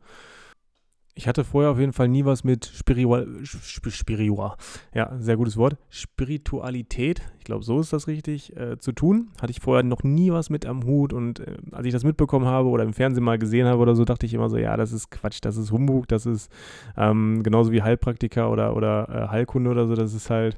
Ich 1.15 1.27
hatte 1.27 1.43
vorher 1.43 1.71
auf 1.71 1.79
jeden 1.79 1.93
Fall 1.93 2.07
nie 2.07 2.25
was 2.25 2.43
mit 2.43 2.65
Spiritual, 2.65 3.27
Spiritual, 3.43 4.55
ja, 4.95 5.15
sehr 5.19 5.37
gutes 5.37 5.57
Wort, 5.57 5.77
Spiritualität, 5.89 7.21
ich 7.37 7.45
glaube, 7.45 7.63
so 7.63 7.79
ist 7.79 7.93
das 7.93 8.07
richtig, 8.07 8.55
äh, 8.55 8.79
zu 8.79 8.93
tun. 8.93 9.27
Hatte 9.41 9.51
ich 9.51 9.59
vorher 9.59 9.83
noch 9.83 10.01
nie 10.03 10.31
was 10.31 10.49
mit 10.49 10.65
am 10.65 10.85
Hut 10.85 11.13
und 11.13 11.41
äh, 11.41 11.57
als 11.71 11.85
ich 11.85 11.93
das 11.93 12.03
mitbekommen 12.03 12.45
habe 12.45 12.69
oder 12.69 12.83
im 12.83 12.93
Fernsehen 12.93 13.23
mal 13.23 13.37
gesehen 13.37 13.67
habe 13.67 13.79
oder 13.79 13.95
so, 13.95 14.05
dachte 14.05 14.25
ich 14.25 14.33
immer 14.33 14.49
so, 14.49 14.57
ja, 14.57 14.75
das 14.75 14.91
ist 14.91 15.11
Quatsch, 15.11 15.39
das 15.41 15.57
ist 15.57 15.71
Humbug, 15.71 16.07
das 16.07 16.25
ist 16.25 16.51
ähm, 16.97 17.43
genauso 17.43 17.71
wie 17.71 17.83
Heilpraktiker 17.83 18.49
oder, 18.49 18.75
oder 18.75 19.09
äh, 19.09 19.27
Heilkunde 19.29 19.69
oder 19.69 19.87
so, 19.87 19.95
das 19.95 20.13
ist 20.13 20.29
halt, 20.29 20.57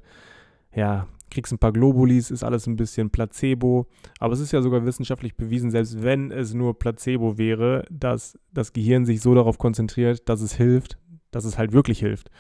ja, 0.74 1.08
kriegst 1.36 1.54
ein 1.54 1.60
paar 1.60 1.74
Globulis, 1.74 2.32
ist 2.32 2.44
alles 2.44 2.66
ein 2.66 2.76
bisschen 2.76 3.12
Placebo. 3.12 3.88
Aber 4.20 4.34
es 4.34 4.40
ist 4.40 4.52
ja 4.52 4.62
sogar 4.62 4.86
wissenschaftlich 4.86 5.36
bewiesen, 5.36 5.70
selbst 5.70 6.02
wenn 6.02 6.32
es 6.32 6.54
nur 6.54 6.80
Placebo 6.80 7.38
wäre, 7.38 7.86
dass 7.92 8.40
das 8.52 8.74
Gehirn 8.74 9.06
sich 9.06 9.22
so 9.22 9.36
darauf 9.36 9.58
konzentriert, 9.58 10.28
dass 10.28 10.42
es 10.42 10.56
hilft, 10.56 10.98
dass 11.32 11.46
es 11.46 11.58
halt 11.58 11.74
wirklich 11.74 12.00
hilft. 12.00 12.32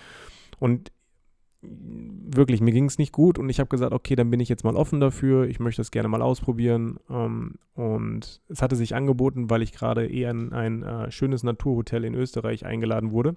Und 0.57 0.91
wirklich, 1.61 2.61
mir 2.61 2.71
ging 2.71 2.85
es 2.85 2.97
nicht 2.97 3.11
gut 3.11 3.39
und 3.39 3.49
ich 3.49 3.59
habe 3.59 3.69
gesagt, 3.69 3.91
okay, 3.91 4.15
dann 4.15 4.29
bin 4.29 4.39
ich 4.39 4.49
jetzt 4.49 4.63
mal 4.63 4.75
offen 4.75 4.99
dafür, 4.99 5.47
ich 5.47 5.59
möchte 5.59 5.81
das 5.81 5.91
gerne 5.91 6.07
mal 6.07 6.21
ausprobieren. 6.21 6.99
Ähm, 7.09 7.55
und 7.73 8.41
es 8.47 8.61
hatte 8.61 8.75
sich 8.75 8.95
angeboten, 8.95 9.49
weil 9.49 9.61
ich 9.61 9.73
gerade 9.73 10.07
eher 10.07 10.31
in 10.31 10.53
ein 10.53 10.83
äh, 10.83 11.11
schönes 11.11 11.43
Naturhotel 11.43 12.05
in 12.05 12.15
Österreich 12.15 12.65
eingeladen 12.65 13.11
wurde. 13.11 13.35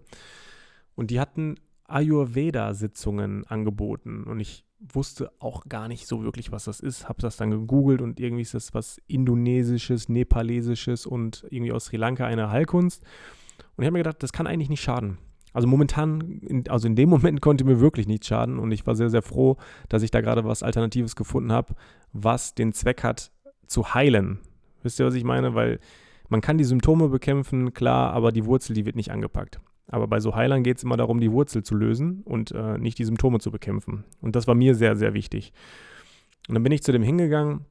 Und 0.95 1.11
die 1.11 1.21
hatten 1.21 1.57
Ayurveda-Sitzungen 1.88 3.45
angeboten. 3.47 4.25
Und 4.25 4.40
ich 4.40 4.64
wusste 4.78 5.33
auch 5.40 5.64
gar 5.68 5.88
nicht 5.88 6.07
so 6.07 6.23
wirklich, 6.23 6.52
was 6.52 6.64
das 6.64 6.80
ist. 6.80 7.09
Habe 7.09 7.21
das 7.21 7.37
dann 7.37 7.50
gegoogelt 7.50 8.00
und 8.00 8.21
irgendwie 8.21 8.42
ist 8.42 8.54
das 8.54 8.75
was 8.75 9.00
Indonesisches, 9.07 10.09
Nepalesisches 10.09 11.07
und 11.07 11.45
irgendwie 11.50 11.73
aus 11.73 11.87
Sri 11.87 11.97
Lanka 11.97 12.26
eine 12.26 12.50
Heilkunst. 12.50 13.02
Und 13.76 13.83
ich 13.83 13.87
habe 13.87 13.92
mir 13.92 14.04
gedacht, 14.04 14.23
das 14.23 14.33
kann 14.33 14.47
eigentlich 14.47 14.68
nicht 14.71 14.83
schaden. 14.83 15.18
Also 15.52 15.66
momentan, 15.66 16.64
also 16.68 16.87
in 16.87 16.95
dem 16.95 17.09
Moment 17.11 17.40
konnte 17.40 17.64
mir 17.64 17.80
wirklich 17.80 18.07
nichts 18.07 18.28
schaden 18.28 18.59
und 18.59 18.71
ich 18.71 18.87
war 18.87 18.95
sehr, 18.95 19.11
sehr 19.11 19.23
froh, 19.23 19.57
dass 19.88 20.02
ich 20.02 20.11
da 20.11 20.21
gerade 20.21 20.45
was 20.45 20.62
Alternatives 20.62 21.16
gefunden 21.16 21.52
habe, 21.52 21.75
was 22.12 22.54
den 22.54 22.73
Zweck 22.73 23.02
hat, 23.02 23.33
zu 23.66 23.95
heilen. 23.95 24.38
Wisst 24.83 25.00
ihr, 25.00 25.07
was 25.07 25.14
ich 25.14 25.25
meine? 25.25 25.54
Weil 25.54 25.80
man 26.28 26.40
kann 26.40 26.59
die 26.59 26.64
Symptome 26.64 27.09
bekämpfen, 27.09 27.73
klar, 27.75 28.12
aber 28.12 28.33
die 28.33 28.45
Wurzel, 28.45 28.75
die 28.75 28.87
wird 28.87 28.97
nicht 28.97 29.11
angepackt. 29.11 29.61
Aber 29.88 30.07
bei 30.07 30.21
so 30.21 30.35
Heilern 30.35 30.62
geht 30.62 30.76
es 30.76 30.85
immer 30.85 30.97
darum, 30.97 31.21
die 31.21 31.33
Wurzel 31.33 31.62
zu 31.62 31.75
lösen 31.75 32.23
und 32.25 32.52
äh, 32.52 32.78
nicht 32.78 32.99
die 32.99 33.04
Symptome 33.04 33.40
zu 33.40 33.50
bekämpfen. 33.50 34.04
Und 34.21 34.37
das 34.37 34.47
war 34.47 34.54
mir 34.54 34.75
sehr, 34.75 34.97
sehr 34.97 35.14
wichtig. 35.14 35.52
Und 36.49 36.54
dann 36.54 36.62
bin 36.62 36.73
ich 36.73 36.83
zu 36.83 36.92
dem 36.92 37.02
hingegangen 37.02 37.64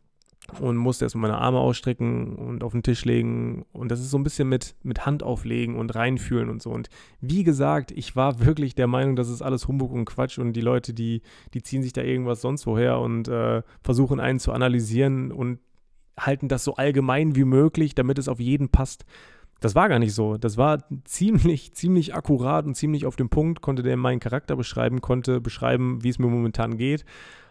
und 0.59 0.77
musste 0.77 1.05
erstmal 1.05 1.29
meine 1.29 1.41
Arme 1.41 1.59
ausstrecken 1.59 2.35
und 2.35 2.63
auf 2.63 2.71
den 2.71 2.83
Tisch 2.83 3.05
legen. 3.05 3.65
Und 3.71 3.91
das 3.91 3.99
ist 3.99 4.09
so 4.09 4.17
ein 4.17 4.23
bisschen 4.23 4.49
mit, 4.49 4.75
mit 4.81 5.05
Hand 5.05 5.21
auflegen 5.21 5.75
und 5.75 5.93
reinfühlen 5.93 6.49
und 6.49 6.61
so. 6.61 6.71
Und 6.71 6.89
wie 7.21 7.43
gesagt, 7.43 7.91
ich 7.91 8.15
war 8.15 8.43
wirklich 8.45 8.73
der 8.73 8.87
Meinung, 8.87 9.15
das 9.15 9.29
ist 9.29 9.41
alles 9.41 9.67
Humbug 9.67 9.91
und 9.91 10.05
Quatsch 10.05 10.39
und 10.39 10.53
die 10.53 10.61
Leute, 10.61 10.93
die, 10.93 11.21
die 11.53 11.61
ziehen 11.61 11.83
sich 11.83 11.93
da 11.93 12.01
irgendwas 12.01 12.41
sonst 12.41 12.65
woher 12.65 12.99
und 12.99 13.27
äh, 13.27 13.61
versuchen 13.83 14.19
einen 14.19 14.39
zu 14.39 14.51
analysieren 14.51 15.31
und 15.31 15.59
halten 16.19 16.47
das 16.47 16.63
so 16.63 16.75
allgemein 16.75 17.35
wie 17.35 17.43
möglich, 17.43 17.93
damit 17.93 18.17
es 18.17 18.27
auf 18.27 18.39
jeden 18.39 18.69
passt. 18.69 19.05
Das 19.59 19.75
war 19.75 19.89
gar 19.89 19.99
nicht 19.99 20.13
so. 20.13 20.37
Das 20.37 20.57
war 20.57 20.83
ziemlich, 21.03 21.73
ziemlich 21.73 22.13
akkurat 22.13 22.65
und 22.65 22.75
ziemlich 22.75 23.05
auf 23.05 23.15
den 23.15 23.29
Punkt, 23.29 23.61
konnte 23.61 23.83
der 23.83 23.97
meinen 23.97 24.19
Charakter 24.19 24.55
beschreiben, 24.55 25.01
konnte 25.01 25.41
beschreiben, 25.41 26.03
wie 26.03 26.09
es 26.09 26.19
mir 26.19 26.27
momentan 26.27 26.77
geht 26.77 27.05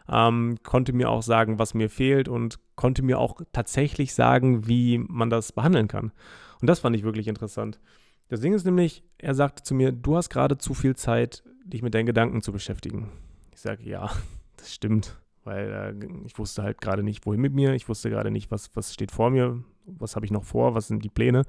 ähm, 0.09 0.57
konnte 0.63 0.93
mir 0.93 1.11
auch 1.11 1.23
sagen, 1.23 1.59
was 1.59 1.75
mir 1.75 1.91
fehlt 1.91 2.29
und 2.29 2.59
konnte 2.77 3.03
mir 3.03 3.19
auch 3.19 3.41
tatsächlich 3.53 4.15
sagen, 4.15 4.67
wie 4.67 4.99
man 4.99 5.31
das 5.31 5.53
behandeln 5.53 5.89
kann. 5.89 6.13
Und 6.61 6.69
das 6.69 6.81
fand 6.81 6.97
ich 6.97 7.03
wirklich 7.03 7.29
interessant. 7.29 7.81
Das 8.29 8.41
Ding 8.41 8.55
ist 8.55 8.65
nämlich, 8.65 9.05
er 9.19 9.35
sagte 9.35 9.63
zu 9.63 9.75
mir, 9.75 9.93
du 9.93 10.17
hast 10.17 10.31
gerade 10.31 10.59
zu 10.59 10.75
viel 10.75 10.97
Zeit, 10.97 11.45
dich 11.65 11.83
mit 11.83 11.95
deinen 11.95 12.07
Gedanken 12.07 12.43
zu 12.43 12.53
beschäftigen. 12.53 13.11
Ich 13.53 13.61
sage, 13.61 13.83
ja, 13.85 14.11
das 14.57 14.73
stimmt, 14.73 15.19
weil 15.45 15.97
äh, 16.03 16.27
ich 16.27 16.39
wusste 16.39 16.63
halt 16.63 16.81
gerade 16.81 17.03
nicht, 17.03 17.27
wohin 17.27 17.41
mit 17.41 17.55
mir, 17.55 17.75
ich 17.75 17.89
wusste 17.89 18.11
gerade 18.11 18.31
nicht, 18.31 18.51
was, 18.51 18.75
was 18.75 18.95
steht 18.95 19.11
vor 19.11 19.31
mir, 19.31 19.63
was 19.87 20.17
habe 20.17 20.27
ich 20.27 20.33
noch 20.33 20.45
vor, 20.45 20.75
was 20.75 20.89
sind 20.89 21.05
die 21.05 21.09
Pläne. 21.09 21.45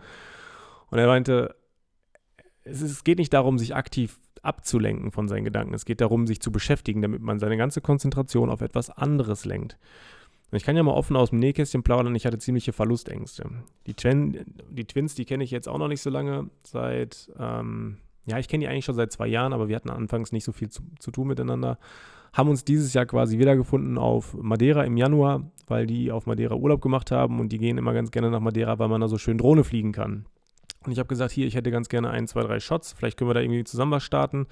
Und 0.90 0.98
er 1.00 1.08
meinte, 1.08 1.56
es, 2.64 2.82
ist, 2.82 2.92
es 2.92 3.04
geht 3.04 3.18
nicht 3.18 3.34
darum, 3.34 3.58
sich 3.58 3.76
aktiv 3.76 4.20
abzulenken 4.42 5.12
von 5.12 5.28
seinen 5.28 5.44
Gedanken. 5.44 5.74
Es 5.74 5.86
geht 5.86 6.02
darum, 6.02 6.28
sich 6.28 6.42
zu 6.42 6.52
beschäftigen, 6.52 7.02
damit 7.02 7.22
man 7.22 7.40
seine 7.40 7.58
ganze 7.58 7.82
Konzentration 7.82 8.50
auf 8.50 8.62
etwas 8.62 8.90
anderes 8.90 9.46
lenkt. 9.46 9.78
Und 10.50 10.58
ich 10.58 10.64
kann 10.64 10.78
ja 10.78 10.84
mal 10.84 10.94
offen 10.94 11.18
aus 11.18 11.32
dem 11.32 11.40
Nähkästchen 11.40 11.84
plaudern, 11.84 12.16
ich 12.16 12.26
hatte 12.26 12.38
ziemliche 12.38 12.72
Verlustängste. 12.72 13.50
Die, 13.86 13.94
Twin, 13.94 14.46
die 14.70 14.86
Twins, 14.86 15.14
die 15.14 15.26
kenne 15.26 15.44
ich 15.44 15.52
jetzt 15.52 15.68
auch 15.68 15.78
noch 15.78 15.90
nicht 15.90 16.02
so 16.02 16.10
lange, 16.10 16.50
seit, 16.64 17.30
ähm, 17.38 17.98
ja, 18.26 18.40
ich 18.40 18.48
kenne 18.48 18.64
die 18.64 18.70
eigentlich 18.70 18.86
schon 18.86 18.96
seit 18.96 19.12
zwei 19.12 19.28
Jahren, 19.28 19.52
aber 19.52 19.68
wir 19.68 19.76
hatten 19.76 19.90
anfangs 19.90 20.32
nicht 20.32 20.46
so 20.46 20.54
viel 20.54 20.70
zu, 20.70 20.84
zu 21.00 21.12
tun 21.12 21.28
miteinander. 21.28 21.78
Haben 22.32 22.50
uns 22.50 22.64
dieses 22.64 22.94
Jahr 22.94 23.06
quasi 23.06 23.40
wiedergefunden 23.40 23.98
auf 23.98 24.36
Madeira 24.36 24.84
im 24.86 24.96
Januar, 24.96 25.52
weil 25.66 25.86
die 25.86 26.12
auf 26.12 26.28
Madeira 26.28 26.56
Urlaub 26.56 26.82
gemacht 26.82 27.12
haben 27.12 27.42
und 27.42 27.50
die 27.50 27.58
gehen 27.58 27.78
immer 27.78 27.94
ganz 27.94 28.12
gerne 28.12 28.30
nach 28.30 28.40
Madeira, 28.40 28.80
weil 28.80 28.88
man 28.88 29.02
da 29.02 29.10
so 29.10 29.18
schön 29.18 29.38
Drohne 29.38 29.66
fliegen 29.66 29.92
kann. 29.92 30.26
Und 30.86 30.92
ich 30.92 31.00
habe 31.00 31.08
gesagt, 31.08 31.32
hier, 31.32 31.48
ich 31.48 31.56
hätte 31.56 31.72
ganz 31.72 31.90
gerne 31.90 32.10
ein, 32.10 32.28
zwei, 32.28 32.42
drei 32.42 32.60
Shots. 32.60 32.94
Vielleicht 32.94 33.18
können 33.18 33.30
wir 33.30 33.34
da 33.34 33.42
irgendwie 33.42 33.64
zusammen 33.64 33.92
was 33.92 34.04
starten. 34.04 34.48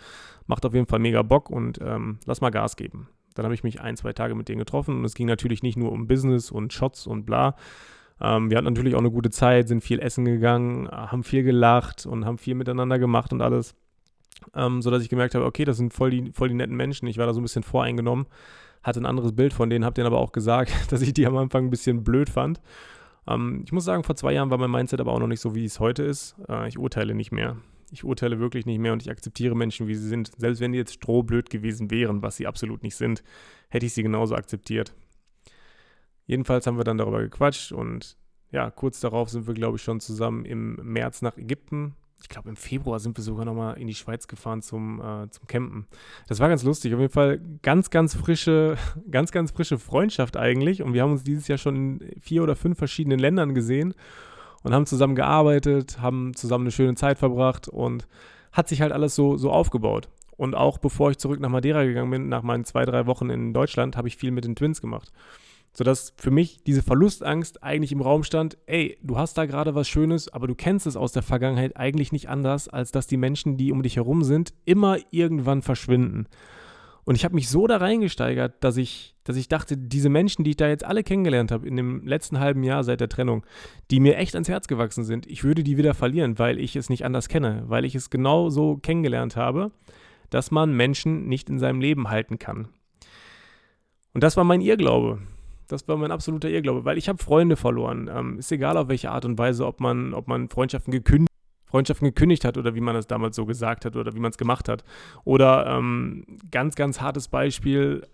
Macht 0.47 0.65
auf 0.65 0.73
jeden 0.73 0.87
Fall 0.87 0.99
mega 0.99 1.21
Bock 1.21 1.49
und 1.49 1.79
ähm, 1.81 2.19
lass 2.25 2.41
mal 2.41 2.49
Gas 2.49 2.75
geben. 2.75 3.07
Dann 3.35 3.45
habe 3.45 3.53
ich 3.53 3.63
mich 3.63 3.81
ein, 3.81 3.97
zwei 3.97 4.13
Tage 4.13 4.35
mit 4.35 4.49
denen 4.49 4.59
getroffen 4.59 4.97
und 4.97 5.05
es 5.05 5.13
ging 5.13 5.27
natürlich 5.27 5.61
nicht 5.61 5.77
nur 5.77 5.91
um 5.91 6.07
Business 6.07 6.51
und 6.51 6.73
Shots 6.73 7.05
und 7.05 7.25
bla. 7.25 7.55
Ähm, 8.21 8.49
wir 8.49 8.57
hatten 8.57 8.65
natürlich 8.65 8.95
auch 8.95 8.99
eine 8.99 9.11
gute 9.11 9.29
Zeit, 9.29 9.67
sind 9.67 9.81
viel 9.81 9.99
essen 9.99 10.25
gegangen, 10.25 10.89
haben 10.89 11.23
viel 11.23 11.43
gelacht 11.43 12.05
und 12.05 12.25
haben 12.25 12.37
viel 12.37 12.55
miteinander 12.55 12.97
gemacht 12.97 13.33
und 13.33 13.41
alles. 13.41 13.75
Ähm, 14.53 14.81
sodass 14.81 15.03
ich 15.03 15.09
gemerkt 15.09 15.35
habe, 15.35 15.45
okay, 15.45 15.65
das 15.65 15.77
sind 15.77 15.93
voll 15.93 16.11
die, 16.11 16.31
voll 16.31 16.49
die 16.49 16.55
netten 16.55 16.75
Menschen. 16.75 17.07
Ich 17.07 17.17
war 17.17 17.25
da 17.25 17.33
so 17.33 17.39
ein 17.39 17.43
bisschen 17.43 17.63
voreingenommen, 17.63 18.25
hatte 18.83 19.01
ein 19.01 19.05
anderes 19.05 19.33
Bild 19.33 19.53
von 19.53 19.69
denen, 19.69 19.85
habe 19.85 19.93
denen 19.93 20.07
aber 20.07 20.19
auch 20.19 20.31
gesagt, 20.31 20.71
dass 20.91 21.01
ich 21.01 21.13
die 21.13 21.27
am 21.27 21.37
Anfang 21.37 21.65
ein 21.65 21.69
bisschen 21.69 22.03
blöd 22.03 22.29
fand 22.29 22.61
ähm, 23.27 23.61
ich 23.65 23.71
muss 23.71 23.85
sagen, 23.85 24.03
vor 24.03 24.15
zwei 24.15 24.33
Jahren 24.33 24.49
war 24.49 24.57
mein 24.57 24.71
Mindset 24.71 24.99
aber 24.99 25.13
auch 25.13 25.19
noch 25.19 25.27
nicht 25.27 25.39
so, 25.39 25.55
wie 25.55 25.65
es 25.65 25.79
heute 25.79 26.03
ist. 26.03 26.35
Äh, 26.47 26.67
ich 26.67 26.77
urteile 26.77 27.15
nicht 27.15 27.31
mehr. 27.31 27.57
Ich 27.91 28.03
urteile 28.03 28.39
wirklich 28.39 28.65
nicht 28.65 28.79
mehr 28.79 28.93
und 28.93 29.01
ich 29.01 29.09
akzeptiere 29.09 29.55
Menschen, 29.55 29.87
wie 29.87 29.95
sie 29.95 30.07
sind. 30.07 30.31
Selbst 30.37 30.59
wenn 30.59 30.71
die 30.71 30.77
jetzt 30.77 30.93
strohblöd 30.93 31.49
gewesen 31.49 31.91
wären, 31.91 32.21
was 32.21 32.35
sie 32.35 32.47
absolut 32.47 32.83
nicht 32.83 32.95
sind, 32.95 33.23
hätte 33.69 33.85
ich 33.85 33.93
sie 33.93 34.03
genauso 34.03 34.35
akzeptiert. 34.35 34.93
Jedenfalls 36.25 36.65
haben 36.65 36.77
wir 36.77 36.83
dann 36.83 36.97
darüber 36.97 37.21
gequatscht 37.21 37.71
und 37.71 38.17
ja, 38.51 38.71
kurz 38.71 38.99
darauf 38.99 39.29
sind 39.29 39.47
wir, 39.47 39.53
glaube 39.53 39.77
ich, 39.77 39.83
schon 39.83 39.99
zusammen 39.99 40.45
im 40.45 40.75
März 40.75 41.21
nach 41.21 41.37
Ägypten 41.37 41.95
ich 42.21 42.29
glaube, 42.29 42.49
im 42.49 42.55
Februar 42.55 42.99
sind 42.99 43.17
wir 43.17 43.23
sogar 43.23 43.45
nochmal 43.45 43.77
in 43.77 43.87
die 43.87 43.93
Schweiz 43.95 44.27
gefahren 44.27 44.61
zum, 44.61 44.99
äh, 44.99 45.29
zum 45.29 45.47
Campen. 45.47 45.85
Das 46.27 46.39
war 46.39 46.49
ganz 46.49 46.63
lustig. 46.63 46.93
Auf 46.93 46.99
jeden 46.99 47.13
Fall 47.13 47.39
ganz, 47.61 47.89
ganz 47.89 48.15
frische, 48.15 48.77
ganz, 49.11 49.31
ganz 49.31 49.51
frische 49.51 49.77
Freundschaft 49.77 50.37
eigentlich. 50.37 50.81
Und 50.81 50.93
wir 50.93 51.01
haben 51.01 51.11
uns 51.11 51.23
dieses 51.23 51.47
Jahr 51.47 51.57
schon 51.57 51.75
in 51.75 52.21
vier 52.21 52.43
oder 52.43 52.55
fünf 52.55 52.77
verschiedenen 52.77 53.19
Ländern 53.19 53.53
gesehen 53.53 53.93
und 54.63 54.73
haben 54.73 54.85
zusammen 54.85 55.15
gearbeitet, 55.15 56.01
haben 56.01 56.33
zusammen 56.35 56.63
eine 56.63 56.71
schöne 56.71 56.95
Zeit 56.95 57.19
verbracht 57.19 57.67
und 57.67 58.07
hat 58.51 58.69
sich 58.69 58.81
halt 58.81 58.91
alles 58.91 59.13
so, 59.13 59.37
so 59.37 59.51
aufgebaut. 59.51 60.09
Und 60.37 60.55
auch 60.55 60.79
bevor 60.79 61.11
ich 61.11 61.17
zurück 61.17 61.39
nach 61.39 61.49
Madeira 61.49 61.83
gegangen 61.83 62.11
bin, 62.11 62.29
nach 62.29 62.41
meinen 62.41 62.65
zwei, 62.65 62.85
drei 62.85 63.05
Wochen 63.05 63.29
in 63.29 63.53
Deutschland, 63.53 63.95
habe 63.95 64.07
ich 64.07 64.17
viel 64.17 64.31
mit 64.31 64.45
den 64.45 64.55
Twins 64.55 64.81
gemacht 64.81 65.11
sodass 65.75 66.13
für 66.15 66.31
mich 66.31 66.63
diese 66.63 66.81
Verlustangst 66.81 67.61
eigentlich 67.61 67.91
im 67.91 68.01
Raum 68.01 68.23
stand, 68.23 68.57
ey, 68.65 68.97
du 69.03 69.17
hast 69.17 69.37
da 69.37 69.45
gerade 69.45 69.75
was 69.75 69.89
Schönes, 69.89 70.29
aber 70.29 70.47
du 70.47 70.55
kennst 70.55 70.87
es 70.87 70.95
aus 70.95 71.11
der 71.11 71.21
Vergangenheit 71.21 71.75
eigentlich 71.75 72.13
nicht 72.13 72.29
anders, 72.29 72.69
als 72.69 72.91
dass 72.91 73.07
die 73.07 73.17
Menschen, 73.17 73.57
die 73.57 73.73
um 73.73 73.83
dich 73.83 73.97
herum 73.97 74.23
sind, 74.23 74.53
immer 74.63 74.97
irgendwann 75.11 75.61
verschwinden. 75.61 76.27
Und 77.03 77.15
ich 77.15 77.25
habe 77.25 77.35
mich 77.35 77.49
so 77.49 77.67
da 77.67 77.77
reingesteigert, 77.77 78.63
dass 78.63 78.77
ich, 78.77 79.15
dass 79.25 79.35
ich 79.35 79.49
dachte, 79.49 79.77
diese 79.77 80.07
Menschen, 80.07 80.45
die 80.45 80.51
ich 80.51 80.57
da 80.57 80.69
jetzt 80.69 80.85
alle 80.85 81.03
kennengelernt 81.03 81.51
habe 81.51 81.67
in 81.67 81.75
dem 81.75 82.07
letzten 82.07 82.39
halben 82.39 82.63
Jahr 82.63 82.85
seit 82.85 83.01
der 83.01 83.09
Trennung, 83.09 83.45
die 83.91 83.99
mir 83.99 84.15
echt 84.15 84.33
ans 84.33 84.47
Herz 84.47 84.67
gewachsen 84.67 85.03
sind, 85.03 85.27
ich 85.27 85.43
würde 85.43 85.63
die 85.63 85.75
wieder 85.75 85.93
verlieren, 85.93 86.39
weil 86.39 86.57
ich 86.57 86.77
es 86.77 86.89
nicht 86.89 87.03
anders 87.03 87.27
kenne, 87.27 87.63
weil 87.67 87.83
ich 87.83 87.95
es 87.95 88.09
genau 88.09 88.49
so 88.49 88.77
kennengelernt 88.77 89.35
habe, 89.35 89.71
dass 90.29 90.51
man 90.51 90.73
Menschen 90.73 91.27
nicht 91.27 91.49
in 91.49 91.59
seinem 91.59 91.81
Leben 91.81 92.09
halten 92.09 92.39
kann. 92.39 92.69
Und 94.13 94.23
das 94.23 94.37
war 94.37 94.45
mein 94.45 94.61
Irrglaube. 94.61 95.19
Das 95.67 95.87
war 95.87 95.97
mein 95.97 96.11
absoluter 96.11 96.49
Irrglaube, 96.49 96.85
weil 96.85 96.97
ich 96.97 97.09
habe 97.09 97.21
Freunde 97.21 97.55
verloren. 97.55 98.09
Ähm, 98.13 98.39
ist 98.39 98.51
egal 98.51 98.77
auf 98.77 98.87
welche 98.87 99.11
Art 99.11 99.25
und 99.25 99.37
Weise, 99.37 99.65
ob 99.65 99.79
man, 99.79 100.13
ob 100.13 100.27
man 100.27 100.49
Freundschaften 100.49 100.91
gekündigt 100.91 101.29
Freundschaften 101.75 102.07
gekündigt 102.07 102.45
hat 102.45 102.57
oder 102.57 102.73
wie 102.73 102.79
man 102.79 102.95
das 102.95 103.05
damals 103.05 103.35
so 103.35 103.45
gesagt 103.45 103.83
hat 103.83 103.97
oder 103.97 104.13
wie 104.13 104.19
man 104.19 104.31
es 104.31 104.37
gemacht 104.37 104.69
hat. 104.69 104.85
Oder 105.25 105.65
ähm, 105.67 106.25
ganz, 106.49 106.75
ganz 106.75 107.01
hartes 107.01 107.27
Beispiel, 107.27 108.07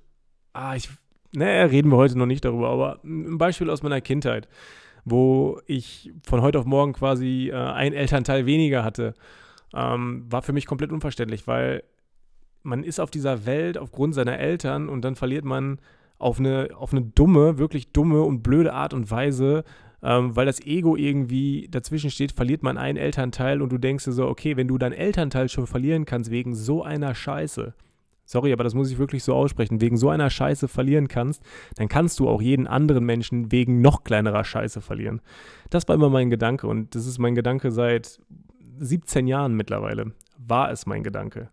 ah, 0.53 0.75
ich, 0.75 0.89
ne, 1.31 1.69
reden 1.69 1.91
wir 1.91 1.97
heute 1.97 2.17
noch 2.17 2.25
nicht 2.25 2.43
darüber, 2.43 2.69
aber 2.69 2.99
ein 3.03 3.37
Beispiel 3.37 3.69
aus 3.69 3.83
meiner 3.83 4.01
Kindheit, 4.01 4.47
wo 5.05 5.59
ich 5.67 6.11
von 6.23 6.41
heute 6.41 6.57
auf 6.57 6.65
morgen 6.65 6.93
quasi 6.93 7.51
äh, 7.53 7.55
ein 7.55 7.93
Elternteil 7.93 8.47
weniger 8.47 8.83
hatte, 8.83 9.13
ähm, 9.75 10.25
war 10.27 10.41
für 10.41 10.53
mich 10.53 10.65
komplett 10.65 10.91
unverständlich, 10.91 11.45
weil 11.45 11.83
man 12.63 12.83
ist 12.83 12.99
auf 12.99 13.11
dieser 13.11 13.45
Welt 13.45 13.77
aufgrund 13.77 14.15
seiner 14.15 14.39
Eltern 14.39 14.89
und 14.89 15.03
dann 15.03 15.15
verliert 15.15 15.45
man 15.45 15.79
auf 16.21 16.39
eine, 16.39 16.69
auf 16.77 16.93
eine 16.93 17.01
dumme, 17.01 17.57
wirklich 17.57 17.91
dumme 17.91 18.21
und 18.21 18.43
blöde 18.43 18.73
Art 18.73 18.93
und 18.93 19.10
Weise, 19.10 19.63
ähm, 20.03 20.36
weil 20.36 20.45
das 20.45 20.62
Ego 20.62 20.95
irgendwie 20.95 21.67
dazwischen 21.69 22.12
steht, 22.12 22.31
verliert 22.31 22.63
man 22.63 22.77
einen 22.77 22.97
Elternteil 22.97 23.62
und 23.62 23.71
du 23.71 23.77
denkst 23.77 24.05
dir 24.05 24.12
so, 24.12 24.27
okay, 24.27 24.57
wenn 24.57 24.67
du 24.67 24.77
deinen 24.77 24.93
Elternteil 24.93 25.49
schon 25.49 25.67
verlieren 25.67 26.05
kannst 26.05 26.31
wegen 26.31 26.55
so 26.55 26.84
einer 26.84 27.13
Scheiße, 27.15 27.73
sorry, 28.25 28.53
aber 28.53 28.63
das 28.63 28.73
muss 28.73 28.91
ich 28.91 28.97
wirklich 28.97 29.23
so 29.23 29.34
aussprechen, 29.34 29.81
wegen 29.81 29.97
so 29.97 30.10
einer 30.10 30.29
Scheiße 30.29 30.67
verlieren 30.67 31.07
kannst, 31.07 31.43
dann 31.75 31.88
kannst 31.88 32.19
du 32.19 32.29
auch 32.29 32.41
jeden 32.41 32.67
anderen 32.67 33.03
Menschen 33.03 33.51
wegen 33.51 33.81
noch 33.81 34.03
kleinerer 34.03 34.43
Scheiße 34.43 34.81
verlieren. 34.81 35.21
Das 35.69 35.88
war 35.88 35.95
immer 35.95 36.10
mein 36.10 36.29
Gedanke 36.29 36.67
und 36.67 36.95
das 36.95 37.05
ist 37.05 37.19
mein 37.19 37.36
Gedanke 37.36 37.71
seit 37.71 38.19
17 38.79 39.27
Jahren 39.27 39.55
mittlerweile. 39.55 40.13
War 40.38 40.71
es 40.71 40.86
mein 40.86 41.03
Gedanke. 41.03 41.49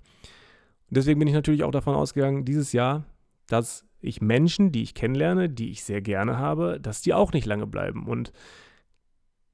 Deswegen 0.91 1.19
bin 1.19 1.29
ich 1.29 1.35
natürlich 1.35 1.65
auch 1.65 1.71
davon 1.71 1.95
ausgegangen, 1.95 2.45
dieses 2.45 2.73
Jahr, 2.73 3.05
dass 3.47 3.88
ich 4.01 4.21
Menschen, 4.21 4.73
die 4.73 4.83
ich 4.83 4.95
kennenlerne, 4.95 5.49
die 5.49 5.71
ich 5.71 5.85
sehr 5.85 6.01
gerne 6.01 6.39
habe, 6.39 6.79
dass 6.81 7.03
die 7.03 7.15
auch 7.15 7.33
nicht 7.33 7.47
lange 7.47 7.67
bleiben. 7.67 8.07
Und 8.07 8.33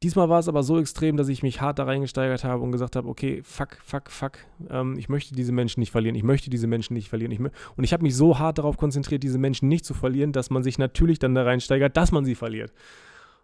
diesmal 0.02 0.28
war 0.28 0.38
es 0.38 0.48
aber 0.48 0.62
so 0.62 0.78
extrem, 0.78 1.16
dass 1.16 1.28
ich 1.28 1.42
mich 1.42 1.61
hart 1.61 1.78
da 1.78 1.85
reingesteigert 1.85 2.44
habe 2.44 2.62
und 2.62 2.72
gesagt 2.72 2.94
habe, 2.94 3.09
okay, 3.09 3.40
fuck, 3.42 3.78
fuck, 3.83 4.11
fuck, 4.11 4.33
ähm, 4.68 4.96
ich 4.98 5.09
möchte 5.09 5.35
diese 5.35 5.52
Menschen 5.52 5.80
nicht 5.80 5.90
verlieren, 5.90 6.14
ich 6.14 6.22
möchte 6.22 6.50
diese 6.50 6.66
Menschen 6.66 6.94
nicht 6.94 7.09
verlieren. 7.09 7.33
Ich 7.33 7.40
und 7.40 7.85
ich 7.85 7.92
habe 7.92 8.02
mich 8.02 8.14
so 8.14 8.38
hart 8.38 8.59
darauf 8.59 8.76
konzentriert, 8.76 9.22
diese 9.22 9.38
Menschen 9.38 9.68
nicht 9.68 9.85
zu 9.85 9.94
verlieren, 9.94 10.33
dass 10.33 10.50
man 10.50 10.62
sich 10.62 10.78
natürlich 10.78 11.18
dann 11.18 11.35
da 11.35 11.42
reinsteigert, 11.44 11.96
dass 11.96 12.12
man 12.12 12.24
sie 12.24 12.35
verliert. 12.35 12.72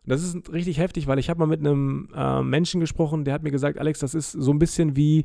Und 0.04 0.10
das 0.10 0.22
ist 0.22 0.52
richtig 0.52 0.78
heftig, 0.78 1.06
weil 1.06 1.18
ich 1.18 1.30
habe 1.30 1.40
mal 1.40 1.46
mit 1.46 1.60
einem 1.60 2.08
äh, 2.14 2.42
Menschen 2.42 2.80
gesprochen, 2.80 3.24
der 3.24 3.34
hat 3.34 3.42
mir 3.42 3.50
gesagt, 3.50 3.78
Alex, 3.78 4.00
das 4.00 4.14
ist 4.14 4.32
so 4.32 4.50
ein 4.52 4.58
bisschen 4.58 4.96
wie 4.96 5.24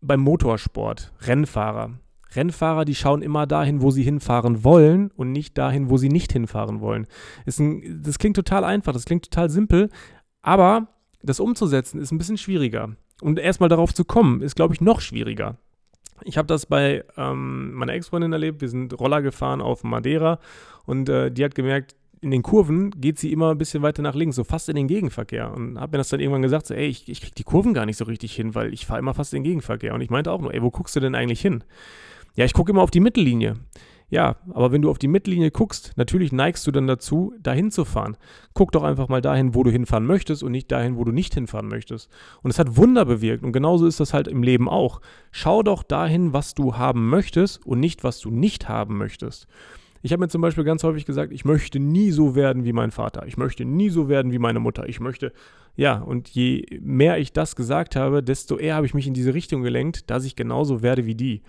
beim 0.00 0.20
Motorsport, 0.20 1.12
Rennfahrer. 1.20 1.98
Rennfahrer, 2.34 2.84
die 2.84 2.94
schauen 2.94 3.22
immer 3.22 3.46
dahin, 3.46 3.82
wo 3.82 3.90
sie 3.90 4.02
hinfahren 4.02 4.64
wollen 4.64 5.10
und 5.12 5.32
nicht 5.32 5.56
dahin, 5.56 5.90
wo 5.90 5.96
sie 5.96 6.08
nicht 6.08 6.32
hinfahren 6.32 6.80
wollen. 6.80 7.06
Ein, 7.46 8.02
das 8.02 8.18
klingt 8.18 8.36
total 8.36 8.64
einfach, 8.64 8.92
das 8.92 9.04
klingt 9.04 9.30
total 9.30 9.50
simpel, 9.50 9.90
aber 10.42 10.88
das 11.22 11.40
umzusetzen 11.40 12.00
ist 12.00 12.12
ein 12.12 12.18
bisschen 12.18 12.38
schwieriger. 12.38 12.96
Und 13.20 13.38
erstmal 13.38 13.68
darauf 13.68 13.94
zu 13.94 14.04
kommen, 14.04 14.42
ist, 14.42 14.56
glaube 14.56 14.74
ich, 14.74 14.80
noch 14.80 15.00
schwieriger. 15.00 15.56
Ich 16.22 16.38
habe 16.38 16.46
das 16.46 16.66
bei 16.66 17.04
ähm, 17.16 17.72
meiner 17.74 17.92
Ex-Freundin 17.92 18.32
erlebt. 18.32 18.60
Wir 18.60 18.68
sind 18.68 18.98
Roller 18.98 19.22
gefahren 19.22 19.60
auf 19.60 19.84
Madeira 19.84 20.38
und 20.84 21.08
äh, 21.08 21.30
die 21.30 21.44
hat 21.44 21.54
gemerkt, 21.54 21.94
in 22.20 22.30
den 22.30 22.42
Kurven 22.42 22.90
geht 22.92 23.18
sie 23.18 23.32
immer 23.32 23.50
ein 23.50 23.58
bisschen 23.58 23.82
weiter 23.82 24.02
nach 24.02 24.14
links, 24.14 24.36
so 24.36 24.44
fast 24.44 24.68
in 24.68 24.76
den 24.76 24.88
Gegenverkehr. 24.88 25.52
Und 25.52 25.78
habe 25.78 25.92
mir 25.92 25.98
das 25.98 26.08
dann 26.08 26.20
irgendwann 26.20 26.42
gesagt, 26.42 26.66
so, 26.66 26.74
ey, 26.74 26.86
ich, 26.86 27.08
ich 27.08 27.20
kriege 27.20 27.34
die 27.34 27.44
Kurven 27.44 27.74
gar 27.74 27.86
nicht 27.86 27.98
so 27.98 28.04
richtig 28.04 28.34
hin, 28.34 28.54
weil 28.54 28.72
ich 28.72 28.86
fahre 28.86 28.98
immer 28.98 29.14
fast 29.14 29.34
in 29.34 29.38
den 29.38 29.44
Gegenverkehr. 29.44 29.94
Und 29.94 30.00
ich 30.00 30.10
meinte 30.10 30.32
auch 30.32 30.40
nur, 30.40 30.54
ey, 30.54 30.62
wo 30.62 30.70
guckst 30.70 30.96
du 30.96 31.00
denn 31.00 31.14
eigentlich 31.14 31.40
hin? 31.40 31.62
Ja, 32.36 32.44
ich 32.44 32.52
gucke 32.52 32.70
immer 32.70 32.82
auf 32.82 32.90
die 32.90 33.00
Mittellinie. 33.00 33.56
Ja, 34.08 34.36
aber 34.52 34.70
wenn 34.70 34.82
du 34.82 34.90
auf 34.90 34.98
die 34.98 35.08
Mittellinie 35.08 35.50
guckst, 35.50 35.94
natürlich 35.96 36.30
neigst 36.30 36.64
du 36.66 36.70
dann 36.70 36.86
dazu, 36.86 37.34
dahin 37.40 37.72
zu 37.72 37.84
fahren. 37.84 38.16
Guck 38.54 38.70
doch 38.70 38.84
einfach 38.84 39.08
mal 39.08 39.20
dahin, 39.20 39.54
wo 39.56 39.64
du 39.64 39.70
hinfahren 39.70 40.06
möchtest 40.06 40.44
und 40.44 40.52
nicht 40.52 40.70
dahin, 40.70 40.96
wo 40.96 41.02
du 41.02 41.10
nicht 41.10 41.34
hinfahren 41.34 41.66
möchtest. 41.66 42.08
Und 42.42 42.50
es 42.50 42.58
hat 42.60 42.76
Wunder 42.76 43.04
bewirkt 43.04 43.42
und 43.42 43.52
genauso 43.52 43.86
ist 43.86 43.98
das 43.98 44.14
halt 44.14 44.28
im 44.28 44.44
Leben 44.44 44.68
auch. 44.68 45.00
Schau 45.32 45.64
doch 45.64 45.82
dahin, 45.82 46.32
was 46.32 46.54
du 46.54 46.76
haben 46.76 47.08
möchtest 47.08 47.66
und 47.66 47.80
nicht, 47.80 48.04
was 48.04 48.20
du 48.20 48.30
nicht 48.30 48.68
haben 48.68 48.96
möchtest. 48.96 49.48
Ich 50.02 50.12
habe 50.12 50.20
mir 50.20 50.28
zum 50.28 50.40
Beispiel 50.42 50.62
ganz 50.62 50.84
häufig 50.84 51.04
gesagt, 51.04 51.32
ich 51.32 51.44
möchte 51.44 51.80
nie 51.80 52.12
so 52.12 52.36
werden 52.36 52.64
wie 52.64 52.72
mein 52.72 52.92
Vater. 52.92 53.26
Ich 53.26 53.36
möchte 53.36 53.64
nie 53.64 53.88
so 53.88 54.08
werden 54.08 54.30
wie 54.30 54.38
meine 54.38 54.60
Mutter. 54.60 54.88
Ich 54.88 55.00
möchte, 55.00 55.32
ja, 55.74 55.98
und 55.98 56.28
je 56.28 56.64
mehr 56.80 57.18
ich 57.18 57.32
das 57.32 57.56
gesagt 57.56 57.96
habe, 57.96 58.22
desto 58.22 58.56
eher 58.56 58.76
habe 58.76 58.86
ich 58.86 58.94
mich 58.94 59.08
in 59.08 59.14
diese 59.14 59.34
Richtung 59.34 59.62
gelenkt, 59.62 60.10
dass 60.10 60.24
ich 60.24 60.36
genauso 60.36 60.82
werde 60.82 61.06
wie 61.06 61.16
die. 61.16 61.42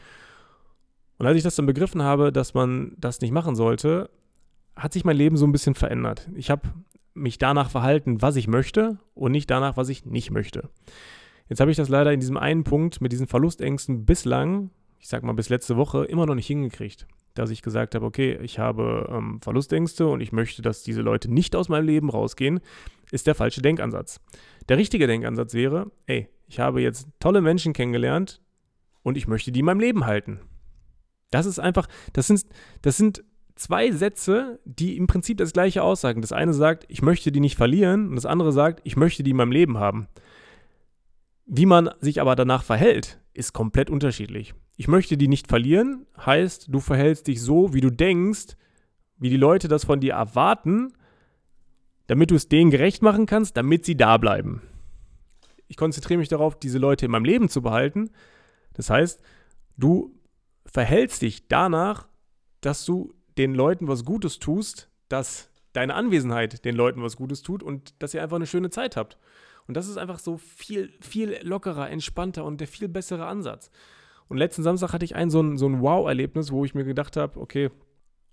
Und 1.18 1.26
als 1.26 1.38
ich 1.38 1.44
das 1.44 1.56
dann 1.56 1.66
begriffen 1.66 2.04
habe, 2.04 2.32
dass 2.32 2.54
man 2.54 2.96
das 2.98 3.22
nicht 3.22 3.32
machen 3.32 3.56
sollte, 3.56 4.10
hat 4.76 4.94
sich 4.94 5.04
mein 5.04 5.18
Leben 5.18 5.38
so 5.38 5.46
ein 5.46 5.52
bisschen 5.52 5.76
verändert. 5.76 6.30
Ich 6.36 6.50
habe 6.50 6.70
mich 7.14 7.38
danach 7.38 7.70
verhalten, 7.70 8.22
was 8.22 8.36
ich 8.36 8.48
möchte 8.48 9.00
und 9.16 9.32
nicht 9.32 9.50
danach, 9.50 9.76
was 9.76 9.90
ich 9.90 10.06
nicht 10.06 10.32
möchte. 10.32 10.70
Jetzt 11.50 11.60
habe 11.60 11.72
ich 11.72 11.78
das 11.78 11.90
leider 11.90 12.14
in 12.14 12.20
diesem 12.20 12.38
einen 12.38 12.64
Punkt 12.64 13.02
mit 13.02 13.12
diesen 13.12 13.28
Verlustängsten 13.28 14.06
bislang, 14.06 14.70
ich 15.00 15.08
sag 15.08 15.24
mal 15.24 15.34
bis 15.34 15.50
letzte 15.50 15.78
Woche, 15.78 16.06
immer 16.06 16.26
noch 16.26 16.36
nicht 16.36 16.48
hingekriegt. 16.48 17.08
Dass 17.34 17.50
ich 17.50 17.62
gesagt 17.62 17.96
habe, 17.96 18.06
okay, 18.06 18.38
ich 18.42 18.60
habe 18.60 19.10
ähm, 19.12 19.40
Verlustängste 19.42 20.08
und 20.08 20.22
ich 20.22 20.32
möchte, 20.32 20.62
dass 20.62 20.84
diese 20.84 21.02
Leute 21.02 21.32
nicht 21.32 21.56
aus 21.56 21.70
meinem 21.70 21.86
Leben 21.86 22.10
rausgehen, 22.10 22.60
ist 23.12 23.28
der 23.28 23.36
falsche 23.36 23.62
Denkansatz. 23.62 24.20
Der 24.70 24.78
richtige 24.78 25.08
Denkansatz 25.08 25.54
wäre, 25.54 25.92
ey, 26.08 26.28
ich 26.48 26.60
habe 26.60 26.82
jetzt 26.82 27.08
tolle 27.20 27.42
Menschen 27.42 27.74
kennengelernt 27.74 28.42
und 29.04 29.18
ich 29.18 29.28
möchte 29.28 29.52
die 29.52 29.60
in 29.60 29.66
meinem 29.66 29.80
Leben 29.80 30.06
halten. 30.06 30.42
Das 31.32 31.46
ist 31.46 31.60
einfach, 31.60 31.88
das 32.14 32.28
sind, 32.28 32.46
das 32.82 32.98
sind 32.98 33.24
zwei 33.56 33.92
Sätze, 33.92 34.60
die 34.66 34.98
im 34.98 35.08
Prinzip 35.08 35.38
das 35.38 35.54
gleiche 35.54 35.84
aussagen. 35.84 36.22
Das 36.22 36.32
eine 36.32 36.54
sagt, 36.54 36.86
ich 36.88 37.02
möchte 37.02 37.32
die 37.32 37.40
nicht 37.40 37.58
verlieren 37.58 38.10
und 38.10 38.16
das 38.16 38.26
andere 38.26 38.52
sagt, 38.52 38.82
ich 38.84 38.96
möchte 38.96 39.24
die 39.24 39.32
in 39.32 39.38
meinem 39.38 39.52
Leben 39.52 39.78
haben. 39.78 40.08
Wie 41.46 41.66
man 41.66 41.90
sich 42.00 42.22
aber 42.22 42.36
danach 42.36 42.64
verhält, 42.64 43.20
ist 43.34 43.54
komplett 43.54 43.90
unterschiedlich. 43.90 44.54
Ich 44.76 44.88
möchte 44.88 45.18
die 45.18 45.28
nicht 45.28 45.48
verlieren, 45.48 46.06
heißt, 46.18 46.68
du 46.70 46.80
verhältst 46.80 47.28
dich 47.28 47.42
so, 47.42 47.74
wie 47.74 47.82
du 47.82 47.90
denkst, 47.90 48.56
wie 49.18 49.30
die 49.30 49.38
Leute 49.38 49.68
das 49.68 49.86
von 49.86 50.00
dir 50.00 50.14
erwarten, 50.14 50.94
damit 52.08 52.32
du 52.32 52.36
es 52.36 52.48
denen 52.48 52.72
gerecht 52.72 53.02
machen 53.02 53.26
kannst, 53.26 53.58
damit 53.58 53.86
sie 53.86 53.96
da 53.96 54.18
bleiben. 54.18 54.62
Ich 55.68 55.78
konzentriere 55.78 56.20
mich 56.20 56.30
darauf, 56.30 56.58
diese 56.58 56.78
Leute 56.78 57.06
in 57.06 57.12
meinem 57.12 57.26
Leben 57.26 57.50
zu 57.50 57.62
behalten. 57.62 58.12
Das 58.74 58.90
heißt, 58.90 59.22
du 59.78 60.17
verhältst 60.72 61.22
dich 61.22 61.48
danach, 61.48 62.08
dass 62.62 62.86
du 62.86 63.14
den 63.38 63.54
Leuten 63.54 63.88
was 63.88 64.06
Gutes 64.06 64.40
tust, 64.40 64.90
dass 65.10 65.50
deine 65.74 65.96
Anwesenheit 65.96 66.66
den 66.66 66.76
Leuten 66.76 67.02
was 67.02 67.16
Gutes 67.16 67.42
tut 67.42 67.64
und 67.64 67.94
dass 68.02 68.14
ihr 68.14 68.24
einfach 68.24 68.36
eine 68.38 68.48
schöne 68.48 68.70
Zeit 68.70 68.98
habt. 68.98 69.18
Und 69.68 69.76
das 69.76 69.88
ist 69.88 69.98
einfach 69.98 70.20
so 70.20 70.38
viel, 70.38 70.92
viel 71.02 71.38
lockerer, 71.44 71.90
entspannter 71.90 72.46
und 72.46 72.60
der 72.62 72.68
viel 72.68 72.88
bessere 72.88 73.26
Ansatz. 73.26 73.70
Und 74.28 74.38
letzten 74.38 74.64
Samstag 74.64 74.94
hatte 74.94 75.06
ich 75.06 75.16
ein 75.16 75.30
so 75.30 75.42
ein, 75.42 75.58
so 75.58 75.68
ein 75.68 75.82
Wow-Erlebnis, 75.82 76.52
wo 76.52 76.66
ich 76.66 76.74
mir 76.74 76.84
gedacht 76.84 77.16
habe, 77.16 77.40
okay, 77.40 77.70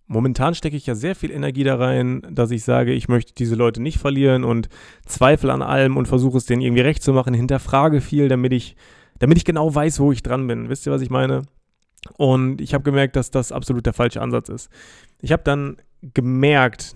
momentan 0.06 0.54
stecke 0.54 0.76
ich 0.76 0.86
ja 0.86 0.94
sehr 0.94 1.14
viel 1.14 1.30
Energie 1.30 1.64
da 1.64 1.76
rein, 1.76 2.22
dass 2.30 2.50
ich 2.50 2.64
sage, 2.64 2.92
ich 2.92 3.08
möchte 3.08 3.34
diese 3.34 3.54
Leute 3.54 3.82
nicht 3.82 3.98
verlieren 3.98 4.44
und 4.44 4.68
zweifle 5.06 5.52
an 5.52 5.62
allem 5.62 5.96
und 5.96 6.06
versuche 6.06 6.38
es 6.38 6.46
denen 6.46 6.62
irgendwie 6.62 6.82
recht 6.82 7.02
zu 7.02 7.12
machen, 7.12 7.34
hinterfrage 7.34 8.00
viel, 8.00 8.28
damit 8.28 8.52
ich, 8.52 8.76
damit 9.18 9.38
ich 9.38 9.44
genau 9.44 9.72
weiß, 9.74 10.00
wo 10.00 10.12
ich 10.12 10.22
dran 10.22 10.46
bin. 10.46 10.68
Wisst 10.68 10.86
ihr, 10.86 10.92
was 10.92 11.02
ich 11.02 11.10
meine? 11.10 11.42
Und 12.16 12.60
ich 12.60 12.74
habe 12.74 12.84
gemerkt, 12.84 13.16
dass 13.16 13.30
das 13.30 13.52
absolut 13.52 13.86
der 13.86 13.92
falsche 13.92 14.20
Ansatz 14.20 14.48
ist. 14.48 14.70
Ich 15.20 15.32
habe 15.32 15.42
dann 15.42 15.78
gemerkt, 16.02 16.94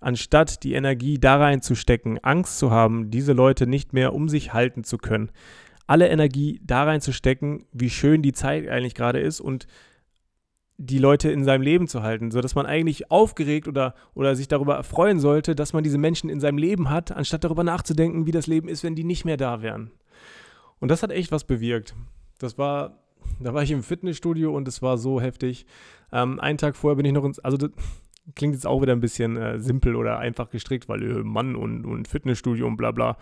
anstatt 0.00 0.62
die 0.62 0.74
Energie 0.74 1.18
da 1.18 1.36
reinzustecken, 1.36 2.22
Angst 2.22 2.58
zu 2.58 2.70
haben, 2.70 3.10
diese 3.10 3.32
Leute 3.32 3.66
nicht 3.66 3.92
mehr 3.92 4.14
um 4.14 4.28
sich 4.28 4.52
halten 4.52 4.84
zu 4.84 4.98
können, 4.98 5.30
alle 5.86 6.08
Energie 6.08 6.60
da 6.62 6.84
reinzustecken, 6.84 7.64
wie 7.72 7.90
schön 7.90 8.22
die 8.22 8.32
Zeit 8.32 8.68
eigentlich 8.68 8.94
gerade 8.94 9.20
ist 9.20 9.40
und 9.40 9.66
die 10.76 10.98
Leute 10.98 11.30
in 11.32 11.42
seinem 11.42 11.62
Leben 11.62 11.88
zu 11.88 12.02
halten, 12.02 12.30
sodass 12.30 12.54
man 12.54 12.66
eigentlich 12.66 13.10
aufgeregt 13.10 13.66
oder, 13.66 13.94
oder 14.14 14.36
sich 14.36 14.46
darüber 14.46 14.76
erfreuen 14.76 15.18
sollte, 15.18 15.56
dass 15.56 15.72
man 15.72 15.82
diese 15.82 15.98
Menschen 15.98 16.30
in 16.30 16.38
seinem 16.38 16.58
Leben 16.58 16.88
hat, 16.88 17.10
anstatt 17.10 17.42
darüber 17.42 17.64
nachzudenken, 17.64 18.26
wie 18.26 18.30
das 18.30 18.46
Leben 18.46 18.68
ist, 18.68 18.84
wenn 18.84 18.94
die 18.94 19.02
nicht 19.02 19.24
mehr 19.24 19.36
da 19.36 19.60
wären. 19.60 19.90
Und 20.78 20.88
das 20.90 21.02
hat 21.02 21.10
echt 21.10 21.32
was 21.32 21.42
bewirkt. 21.42 21.96
Das 22.38 22.58
war 22.58 23.00
da 23.40 23.54
war 23.54 23.62
ich 23.62 23.70
im 23.70 23.82
Fitnessstudio 23.82 24.54
und 24.54 24.68
es 24.68 24.82
war 24.82 24.98
so 24.98 25.20
heftig. 25.20 25.66
Ähm, 26.12 26.40
einen 26.40 26.58
Tag 26.58 26.76
vorher 26.76 26.96
bin 26.96 27.06
ich 27.06 27.12
noch 27.12 27.24
ins, 27.24 27.38
also 27.38 27.56
das 27.56 27.70
klingt 28.34 28.54
jetzt 28.54 28.66
auch 28.66 28.82
wieder 28.82 28.92
ein 28.92 29.00
bisschen 29.00 29.36
äh, 29.36 29.58
simpel 29.58 29.96
oder 29.96 30.18
einfach 30.18 30.50
gestrickt, 30.50 30.88
weil 30.88 31.02
äh, 31.02 31.22
Mann 31.22 31.56
und, 31.56 31.84
und 31.84 32.08
Fitnessstudio 32.08 32.66
und 32.66 32.76
bla 32.76 32.90
bla. 32.92 33.16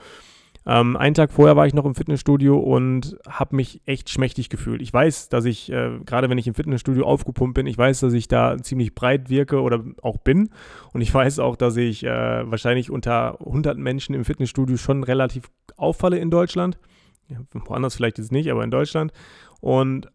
Ähm, 0.68 0.96
einen 0.96 1.14
Tag 1.14 1.30
vorher 1.30 1.54
war 1.54 1.66
ich 1.68 1.74
noch 1.74 1.84
im 1.84 1.94
Fitnessstudio 1.94 2.58
und 2.58 3.16
habe 3.28 3.54
mich 3.54 3.80
echt 3.86 4.10
schmächtig 4.10 4.48
gefühlt. 4.48 4.82
Ich 4.82 4.92
weiß, 4.92 5.28
dass 5.28 5.44
ich, 5.44 5.70
äh, 5.70 6.00
gerade 6.04 6.28
wenn 6.28 6.38
ich 6.38 6.48
im 6.48 6.54
Fitnessstudio 6.54 7.06
aufgepumpt 7.06 7.54
bin, 7.54 7.66
ich 7.66 7.78
weiß, 7.78 8.00
dass 8.00 8.12
ich 8.12 8.26
da 8.26 8.58
ziemlich 8.58 8.94
breit 8.94 9.30
wirke 9.30 9.60
oder 9.62 9.84
auch 10.02 10.16
bin. 10.16 10.50
Und 10.92 11.02
ich 11.02 11.14
weiß 11.14 11.38
auch, 11.38 11.54
dass 11.54 11.76
ich 11.76 12.02
äh, 12.02 12.50
wahrscheinlich 12.50 12.90
unter 12.90 13.38
100 13.40 13.78
Menschen 13.78 14.14
im 14.16 14.24
Fitnessstudio 14.24 14.76
schon 14.76 15.04
relativ 15.04 15.44
auffalle 15.76 16.18
in 16.18 16.30
Deutschland. 16.30 16.78
Ja, 17.28 17.38
woanders 17.52 17.94
vielleicht 17.94 18.18
jetzt 18.18 18.32
nicht, 18.32 18.50
aber 18.50 18.64
in 18.64 18.70
Deutschland 18.70 19.12
und 19.60 20.08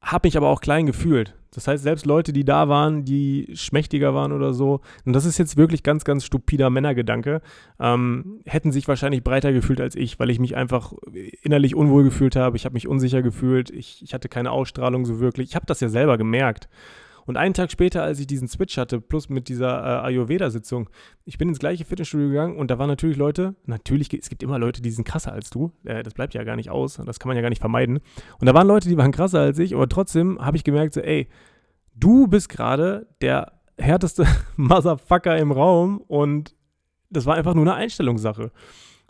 habe 0.00 0.26
mich 0.26 0.36
aber 0.36 0.48
auch 0.48 0.60
klein 0.60 0.86
gefühlt. 0.86 1.34
Das 1.54 1.68
heißt, 1.68 1.84
selbst 1.84 2.04
Leute, 2.04 2.32
die 2.32 2.44
da 2.44 2.68
waren, 2.68 3.04
die 3.04 3.48
schmächtiger 3.54 4.12
waren 4.12 4.32
oder 4.32 4.52
so, 4.52 4.80
und 5.04 5.12
das 5.12 5.24
ist 5.24 5.38
jetzt 5.38 5.56
wirklich 5.56 5.84
ganz, 5.84 6.04
ganz 6.04 6.24
stupider 6.24 6.68
Männergedanke, 6.68 7.40
ähm, 7.78 8.40
hätten 8.44 8.72
sich 8.72 8.88
wahrscheinlich 8.88 9.22
breiter 9.22 9.52
gefühlt 9.52 9.80
als 9.80 9.94
ich, 9.94 10.18
weil 10.18 10.30
ich 10.30 10.40
mich 10.40 10.56
einfach 10.56 10.92
innerlich 11.42 11.76
unwohl 11.76 12.02
gefühlt 12.02 12.34
habe. 12.34 12.56
Ich 12.56 12.64
habe 12.64 12.74
mich 12.74 12.88
unsicher 12.88 13.22
gefühlt. 13.22 13.70
Ich, 13.70 14.02
ich 14.02 14.14
hatte 14.14 14.28
keine 14.28 14.50
Ausstrahlung 14.50 15.06
so 15.06 15.20
wirklich. 15.20 15.50
Ich 15.50 15.56
habe 15.56 15.66
das 15.66 15.80
ja 15.80 15.88
selber 15.88 16.18
gemerkt. 16.18 16.68
Und 17.26 17.36
einen 17.36 17.54
Tag 17.54 17.70
später, 17.70 18.02
als 18.02 18.20
ich 18.20 18.26
diesen 18.26 18.48
Switch 18.48 18.76
hatte, 18.76 19.00
plus 19.00 19.28
mit 19.28 19.48
dieser 19.48 19.82
äh, 19.82 20.06
Ayurveda-Sitzung, 20.06 20.90
ich 21.24 21.38
bin 21.38 21.48
ins 21.48 21.58
gleiche 21.58 21.84
Fitnessstudio 21.84 22.28
gegangen 22.28 22.56
und 22.56 22.70
da 22.70 22.78
waren 22.78 22.88
natürlich 22.88 23.16
Leute, 23.16 23.54
natürlich, 23.64 24.12
es 24.12 24.28
gibt 24.28 24.42
immer 24.42 24.58
Leute, 24.58 24.82
die 24.82 24.90
sind 24.90 25.04
krasser 25.04 25.32
als 25.32 25.50
du. 25.50 25.72
Äh, 25.84 26.02
das 26.02 26.14
bleibt 26.14 26.34
ja 26.34 26.44
gar 26.44 26.56
nicht 26.56 26.70
aus. 26.70 27.00
Das 27.04 27.18
kann 27.18 27.28
man 27.28 27.36
ja 27.36 27.42
gar 27.42 27.48
nicht 27.48 27.60
vermeiden. 27.60 28.00
Und 28.40 28.46
da 28.46 28.54
waren 28.54 28.66
Leute, 28.66 28.88
die 28.88 28.96
waren 28.96 29.12
krasser 29.12 29.40
als 29.40 29.58
ich, 29.58 29.74
aber 29.74 29.88
trotzdem 29.88 30.38
habe 30.44 30.56
ich 30.56 30.64
gemerkt, 30.64 30.94
so, 30.94 31.00
ey, 31.00 31.28
du 31.94 32.26
bist 32.26 32.48
gerade 32.48 33.06
der 33.20 33.52
härteste 33.78 34.26
Motherfucker 34.56 35.36
im 35.38 35.52
Raum 35.52 35.98
und 35.98 36.54
das 37.10 37.26
war 37.26 37.36
einfach 37.36 37.54
nur 37.54 37.64
eine 37.64 37.74
Einstellungssache. 37.74 38.50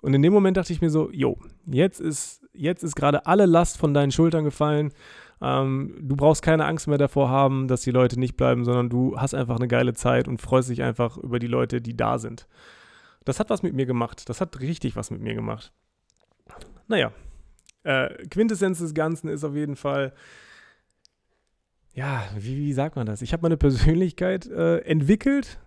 Und 0.00 0.12
in 0.12 0.22
dem 0.22 0.32
Moment 0.32 0.56
dachte 0.56 0.72
ich 0.72 0.82
mir 0.82 0.90
so, 0.90 1.10
jo, 1.10 1.38
jetzt 1.64 1.98
ist, 1.98 2.42
jetzt 2.52 2.84
ist 2.84 2.94
gerade 2.94 3.26
alle 3.26 3.46
Last 3.46 3.78
von 3.78 3.94
deinen 3.94 4.12
Schultern 4.12 4.44
gefallen. 4.44 4.92
Ähm, 5.44 5.94
du 6.00 6.16
brauchst 6.16 6.40
keine 6.40 6.64
Angst 6.64 6.88
mehr 6.88 6.96
davor 6.96 7.28
haben, 7.28 7.68
dass 7.68 7.82
die 7.82 7.90
Leute 7.90 8.18
nicht 8.18 8.34
bleiben, 8.34 8.64
sondern 8.64 8.88
du 8.88 9.18
hast 9.18 9.34
einfach 9.34 9.56
eine 9.56 9.68
geile 9.68 9.92
Zeit 9.92 10.26
und 10.26 10.40
freust 10.40 10.70
dich 10.70 10.82
einfach 10.82 11.18
über 11.18 11.38
die 11.38 11.46
Leute, 11.46 11.82
die 11.82 11.94
da 11.94 12.18
sind. 12.18 12.48
Das 13.26 13.40
hat 13.40 13.50
was 13.50 13.62
mit 13.62 13.74
mir 13.74 13.84
gemacht. 13.84 14.26
Das 14.30 14.40
hat 14.40 14.60
richtig 14.60 14.96
was 14.96 15.10
mit 15.10 15.20
mir 15.20 15.34
gemacht. 15.34 15.72
Naja, 16.88 17.12
äh, 17.82 18.26
Quintessenz 18.28 18.78
des 18.78 18.94
Ganzen 18.94 19.28
ist 19.28 19.44
auf 19.44 19.54
jeden 19.54 19.76
Fall, 19.76 20.14
ja, 21.92 22.24
wie, 22.38 22.56
wie 22.56 22.72
sagt 22.72 22.96
man 22.96 23.04
das? 23.04 23.20
Ich 23.20 23.34
habe 23.34 23.42
meine 23.42 23.58
Persönlichkeit 23.58 24.46
äh, 24.46 24.78
entwickelt, 24.78 25.58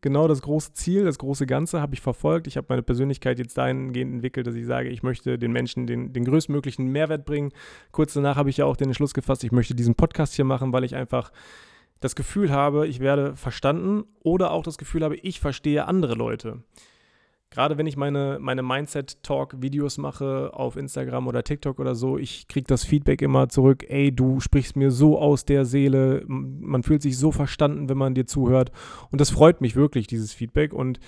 genau 0.00 0.28
das 0.28 0.42
große 0.42 0.72
Ziel, 0.72 1.04
das 1.04 1.18
große 1.18 1.46
Ganze 1.46 1.80
habe 1.80 1.94
ich 1.94 2.00
verfolgt. 2.00 2.46
Ich 2.46 2.56
habe 2.56 2.66
meine 2.70 2.82
Persönlichkeit 2.82 3.38
jetzt 3.38 3.58
dahingehend 3.58 4.14
entwickelt, 4.14 4.46
dass 4.46 4.54
ich 4.54 4.66
sage, 4.66 4.88
ich 4.88 5.02
möchte 5.02 5.38
den 5.38 5.52
Menschen 5.52 5.86
den, 5.86 6.12
den 6.12 6.24
größtmöglichen 6.24 6.86
Mehrwert 6.86 7.24
bringen. 7.24 7.52
Kurz 7.92 8.14
danach 8.14 8.36
habe 8.36 8.50
ich 8.50 8.58
ja 8.58 8.64
auch 8.64 8.76
den 8.76 8.88
Entschluss 8.88 9.14
gefasst, 9.14 9.44
ich 9.44 9.52
möchte 9.52 9.74
diesen 9.74 9.94
Podcast 9.94 10.34
hier 10.34 10.44
machen, 10.44 10.72
weil 10.72 10.84
ich 10.84 10.94
einfach 10.94 11.32
das 12.00 12.14
Gefühl 12.14 12.50
habe, 12.50 12.86
ich 12.86 13.00
werde 13.00 13.36
verstanden 13.36 14.04
oder 14.22 14.50
auch 14.50 14.62
das 14.62 14.78
Gefühl 14.78 15.04
habe, 15.04 15.16
ich 15.16 15.40
verstehe 15.40 15.86
andere 15.86 16.14
Leute 16.14 16.62
gerade 17.54 17.78
wenn 17.78 17.86
ich 17.86 17.96
meine, 17.96 18.38
meine 18.40 18.64
Mindset-Talk-Videos 18.64 19.98
mache 19.98 20.50
auf 20.52 20.76
Instagram 20.76 21.28
oder 21.28 21.44
TikTok 21.44 21.78
oder 21.78 21.94
so, 21.94 22.18
ich 22.18 22.48
kriege 22.48 22.66
das 22.66 22.82
Feedback 22.82 23.22
immer 23.22 23.48
zurück, 23.48 23.84
ey, 23.88 24.10
du 24.10 24.40
sprichst 24.40 24.74
mir 24.74 24.90
so 24.90 25.20
aus 25.20 25.44
der 25.44 25.64
Seele, 25.64 26.24
man 26.26 26.82
fühlt 26.82 27.00
sich 27.00 27.16
so 27.16 27.30
verstanden, 27.30 27.88
wenn 27.88 27.96
man 27.96 28.14
dir 28.14 28.26
zuhört. 28.26 28.72
Und 29.12 29.20
das 29.20 29.30
freut 29.30 29.60
mich 29.60 29.76
wirklich, 29.76 30.08
dieses 30.08 30.34
Feedback. 30.34 30.72
Und 30.72 30.98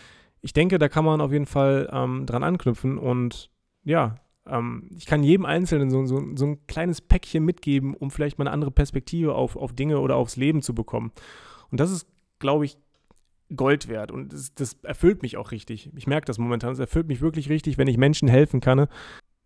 ich 0.41 0.53
denke, 0.53 0.79
da 0.79 0.89
kann 0.89 1.05
man 1.05 1.21
auf 1.21 1.33
jeden 1.33 1.47
Fall 1.47 1.91
ähm, 1.93 2.27
dran 2.27 2.45
anknüpfen. 2.45 2.97
Und 2.97 3.51
ja, 3.83 4.15
ähm, 4.47 4.89
ich 4.97 5.07
kann 5.07 5.25
jedem 5.25 5.47
Einzelnen 5.47 5.91
so, 5.91 6.07
so, 6.07 6.23
so 6.37 6.47
ein 6.47 6.65
kleines 6.69 7.01
Päckchen 7.01 7.45
mitgeben, 7.45 7.93
um 7.93 8.13
vielleicht 8.13 8.39
mal 8.39 8.45
eine 8.45 8.53
andere 8.53 8.71
Perspektive 8.71 9.35
auf, 9.35 9.57
auf 9.57 9.73
Dinge 9.73 9.99
oder 9.99 10.15
aufs 10.15 10.37
Leben 10.37 10.63
zu 10.63 10.77
bekommen. 10.77 11.11
Und 11.73 11.81
das 11.81 11.91
ist, 11.91 12.07
glaube 12.39 12.67
ich, 12.67 12.79
Gold 13.55 13.89
wert 13.89 14.11
und 14.11 14.33
das, 14.33 14.55
das 14.55 14.77
erfüllt 14.83 15.23
mich 15.23 15.37
auch 15.37 15.51
richtig. 15.51 15.91
Ich 15.97 16.07
merke 16.07 16.27
das 16.27 16.39
momentan, 16.39 16.73
es 16.73 16.79
erfüllt 16.79 17.07
mich 17.07 17.21
wirklich 17.21 17.49
richtig, 17.49 17.79
wenn 17.79 17.89
ich 17.89 17.97
Menschen 17.97 18.29
helfen 18.29 18.61
kann, 18.61 18.89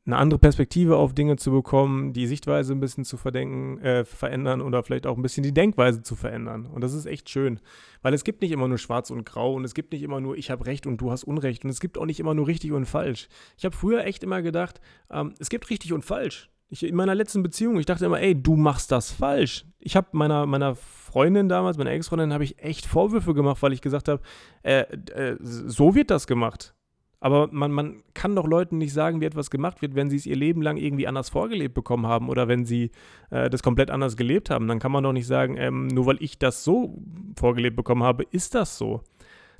eine 0.06 0.16
andere 0.16 0.38
Perspektive 0.38 0.96
auf 0.96 1.14
Dinge 1.14 1.36
zu 1.36 1.50
bekommen, 1.50 2.12
die 2.12 2.26
Sichtweise 2.26 2.72
ein 2.72 2.80
bisschen 2.80 3.04
zu 3.04 3.16
verdenken, 3.16 3.78
äh, 3.78 4.04
verändern 4.04 4.60
oder 4.62 4.82
vielleicht 4.82 5.06
auch 5.06 5.16
ein 5.16 5.22
bisschen 5.22 5.42
die 5.42 5.52
Denkweise 5.52 6.02
zu 6.02 6.16
verändern. 6.16 6.66
Und 6.66 6.82
das 6.82 6.94
ist 6.94 7.06
echt 7.06 7.28
schön, 7.28 7.60
weil 8.02 8.14
es 8.14 8.24
gibt 8.24 8.40
nicht 8.40 8.50
immer 8.50 8.66
nur 8.66 8.78
Schwarz 8.78 9.10
und 9.10 9.24
Grau 9.26 9.54
und 9.54 9.64
es 9.64 9.74
gibt 9.74 9.92
nicht 9.92 10.02
immer 10.02 10.20
nur 10.20 10.36
ich 10.36 10.50
habe 10.50 10.66
Recht 10.66 10.86
und 10.86 10.98
du 10.98 11.10
hast 11.10 11.24
Unrecht 11.24 11.64
und 11.64 11.70
es 11.70 11.80
gibt 11.80 11.98
auch 11.98 12.06
nicht 12.06 12.20
immer 12.20 12.34
nur 12.34 12.46
richtig 12.46 12.72
und 12.72 12.86
falsch. 12.86 13.28
Ich 13.58 13.64
habe 13.64 13.76
früher 13.76 14.04
echt 14.04 14.24
immer 14.24 14.40
gedacht, 14.40 14.80
ähm, 15.10 15.34
es 15.38 15.50
gibt 15.50 15.68
richtig 15.70 15.92
und 15.92 16.04
falsch. 16.04 16.50
Ich, 16.72 16.84
in 16.84 16.94
meiner 16.94 17.16
letzten 17.16 17.42
Beziehung, 17.42 17.78
ich 17.78 17.86
dachte 17.86 18.06
immer, 18.06 18.20
ey, 18.20 18.40
du 18.40 18.54
machst 18.54 18.92
das 18.92 19.10
falsch. 19.10 19.66
Ich 19.80 19.96
habe 19.96 20.08
meiner, 20.12 20.46
meiner 20.46 20.76
Freundin 20.76 21.48
damals, 21.48 21.76
meiner 21.76 21.90
Ex-Freundin, 21.90 22.32
habe 22.32 22.44
ich 22.44 22.60
echt 22.60 22.86
Vorwürfe 22.86 23.34
gemacht, 23.34 23.60
weil 23.60 23.72
ich 23.72 23.80
gesagt 23.80 24.08
habe, 24.08 24.22
äh, 24.62 24.82
äh, 24.82 25.36
so 25.40 25.96
wird 25.96 26.10
das 26.10 26.28
gemacht. 26.28 26.74
Aber 27.18 27.48
man, 27.52 27.70
man 27.70 28.02
kann 28.14 28.34
doch 28.34 28.46
Leuten 28.46 28.78
nicht 28.78 28.94
sagen, 28.94 29.20
wie 29.20 29.26
etwas 29.26 29.50
gemacht 29.50 29.82
wird, 29.82 29.94
wenn 29.94 30.08
sie 30.08 30.16
es 30.16 30.26
ihr 30.26 30.36
Leben 30.36 30.62
lang 30.62 30.78
irgendwie 30.78 31.06
anders 31.06 31.28
vorgelebt 31.28 31.74
bekommen 31.74 32.06
haben 32.06 32.30
oder 32.30 32.48
wenn 32.48 32.64
sie 32.64 32.92
äh, 33.30 33.50
das 33.50 33.62
komplett 33.62 33.90
anders 33.90 34.16
gelebt 34.16 34.48
haben. 34.48 34.68
Dann 34.68 34.78
kann 34.78 34.92
man 34.92 35.04
doch 35.04 35.12
nicht 35.12 35.26
sagen, 35.26 35.56
ähm, 35.58 35.88
nur 35.88 36.06
weil 36.06 36.22
ich 36.22 36.38
das 36.38 36.64
so 36.64 37.02
vorgelebt 37.36 37.76
bekommen 37.76 38.04
habe, 38.04 38.24
ist 38.30 38.54
das 38.54 38.78
so. 38.78 39.02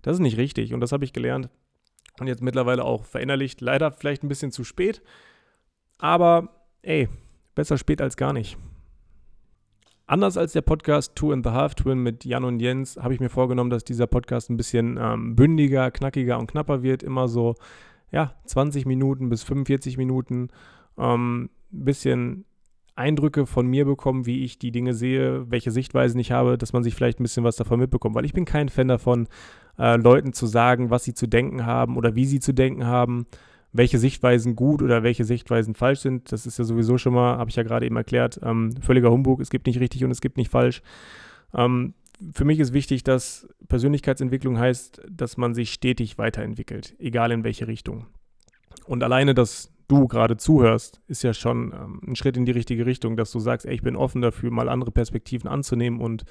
Das 0.01 0.15
ist 0.15 0.21
nicht 0.21 0.39
richtig 0.39 0.73
und 0.73 0.81
das 0.81 0.93
habe 0.93 1.05
ich 1.05 1.13
gelernt 1.13 1.51
und 2.19 2.29
jetzt 2.29 2.41
mittlerweile 2.41 2.85
auch 2.85 3.05
verinnerlicht. 3.05 3.61
Leider 3.61 3.91
vielleicht 3.93 4.23
ein 4.23 4.29
bisschen 4.29 4.53
zu 4.53 4.65
spät, 4.65 5.03
aber 5.99 6.60
ey, 6.83 7.09
besser 7.55 7.79
spät 7.79 8.01
als 8.01 8.17
gar 8.17 8.33
nicht. 8.33 8.57
Anders 10.07 10.37
als 10.37 10.53
der 10.53 10.63
Podcast 10.63 11.15
Two 11.15 11.33
and 11.33 11.47
the 11.47 11.53
Half 11.53 11.77
Twin 11.77 12.03
mit 12.03 12.25
Jan 12.25 12.43
und 12.43 12.59
Jens 12.59 12.97
habe 12.97 13.15
ich 13.15 13.21
mir 13.21 13.29
vorgenommen, 13.29 13.71
dass 13.71 13.85
dieser 13.85 14.09
Podcast 14.09 14.51
ein 14.51 14.57
bisschen 14.57 14.99
ähm, 15.01 15.37
bündiger, 15.37 15.91
knackiger 15.93 16.37
und 16.39 16.51
knapper 16.51 16.83
wird. 16.83 17.05
Immer 17.05 17.29
so, 17.29 17.55
ja, 18.11 18.35
20 18.47 18.87
Minuten 18.87 19.29
bis 19.29 19.45
45 19.45 19.99
Minuten. 19.99 20.49
Ähm, 20.99 21.51
bisschen 21.71 22.45
Eindrücke 22.97 23.47
von 23.47 23.69
mir 23.69 23.85
bekommen, 23.85 24.27
wie 24.27 24.43
ich 24.43 24.59
die 24.59 24.73
Dinge 24.73 24.95
sehe, 24.95 25.49
welche 25.49 25.71
Sichtweisen 25.71 26.19
ich 26.19 26.33
habe, 26.33 26.59
dass 26.59 26.73
man 26.73 26.83
sich 26.83 26.97
vielleicht 26.97 27.21
ein 27.21 27.23
bisschen 27.23 27.45
was 27.45 27.55
davon 27.55 27.79
mitbekommt. 27.79 28.17
Weil 28.17 28.25
ich 28.25 28.33
bin 28.33 28.45
kein 28.45 28.69
Fan 28.69 28.89
davon, 28.89 29.29
äh, 29.79 29.97
Leuten 29.97 30.33
zu 30.33 30.47
sagen, 30.47 30.91
was 30.91 31.05
sie 31.05 31.15
zu 31.15 31.29
denken 31.29 31.67
haben 31.67 31.97
oder 31.97 32.17
wie 32.17 32.27
sie 32.27 32.41
zu 32.41 32.53
denken 32.53 32.85
haben 32.85 33.27
welche 33.73 33.99
Sichtweisen 33.99 34.57
gut 34.57 34.83
oder 34.83 35.03
welche 35.03 35.25
Sichtweisen 35.25 35.75
falsch 35.75 36.01
sind. 36.01 36.33
Das 36.33 36.47
ist 36.47 36.59
ja 36.59 36.65
sowieso 36.65 36.99
schon 36.99 37.15
mal, 37.15 37.39
habe 37.39 37.51
ich 37.51 37.57
ja 37.57 37.63
gerade 37.63 37.87
eben 37.87 37.97
erklärt, 37.97 38.41
ähm, 38.43 38.75
völliger 38.81 39.11
Humbug. 39.11 39.41
Es 39.41 39.51
gibt 39.51 39.67
nicht 39.67 39.81
richtig 39.81 40.05
und 40.05 40.11
es 40.11 40.21
gibt 40.21 40.37
nicht 40.37 40.51
falsch. 40.51 40.83
Ähm, 41.55 41.95
für 42.35 42.45
mich 42.45 42.59
ist 42.59 42.73
wichtig, 42.73 43.05
dass 43.05 43.49
Persönlichkeitsentwicklung 43.69 44.59
heißt, 44.59 45.03
dass 45.09 45.37
man 45.37 45.55
sich 45.55 45.73
stetig 45.73 46.19
weiterentwickelt, 46.19 46.95
egal 46.99 47.31
in 47.31 47.45
welche 47.45 47.67
Richtung. 47.67 48.07
Und 48.87 49.03
alleine, 49.03 49.35
dass 49.35 49.73
du 49.89 50.07
gerade 50.07 50.37
zuhörst, 50.37 51.01
ist 51.07 51.23
ja 51.23 51.33
schon 51.33 51.73
ähm, 51.73 52.01
ein 52.07 52.17
Schritt 52.17 52.37
in 52.37 52.45
die 52.45 52.53
richtige 52.53 52.87
Richtung, 52.87 53.17
dass 53.17 53.33
du 53.33 53.41
sagst, 53.41 53.67
ey, 53.67 53.75
ich 53.75 53.83
bin 53.83 53.97
offen 53.97 54.23
dafür, 54.23 54.51
mal 54.51 54.69
andere 54.69 54.91
Perspektiven 54.91 55.49
anzunehmen 55.49 56.01
und 56.01 56.25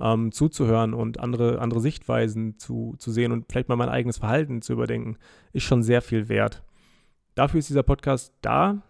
ähm, 0.00 0.32
zuzuhören 0.32 0.94
und 0.94 1.20
andere, 1.20 1.60
andere 1.60 1.80
Sichtweisen 1.80 2.58
zu, 2.58 2.94
zu 2.98 3.10
sehen 3.10 3.32
und 3.32 3.46
vielleicht 3.48 3.68
mal 3.68 3.76
mein 3.76 3.88
eigenes 3.88 4.18
Verhalten 4.18 4.62
zu 4.62 4.72
überdenken, 4.72 5.16
ist 5.52 5.64
schon 5.64 5.82
sehr 5.82 6.02
viel 6.02 6.28
wert. 6.28 6.62
Dafür 7.34 7.58
ist 7.58 7.68
dieser 7.68 7.82
Podcast 7.82 8.34
da. 8.42 8.82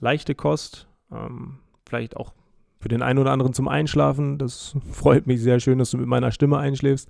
Leichte 0.00 0.34
Kost, 0.34 0.88
ähm, 1.10 1.58
vielleicht 1.84 2.16
auch 2.16 2.32
für 2.78 2.88
den 2.88 3.02
einen 3.02 3.18
oder 3.18 3.32
anderen 3.32 3.52
zum 3.52 3.68
Einschlafen. 3.68 4.38
Das 4.38 4.76
freut 4.90 5.26
mich 5.26 5.40
sehr 5.40 5.60
schön, 5.60 5.78
dass 5.78 5.90
du 5.90 5.98
mit 5.98 6.06
meiner 6.06 6.32
Stimme 6.32 6.58
einschläfst. 6.58 7.08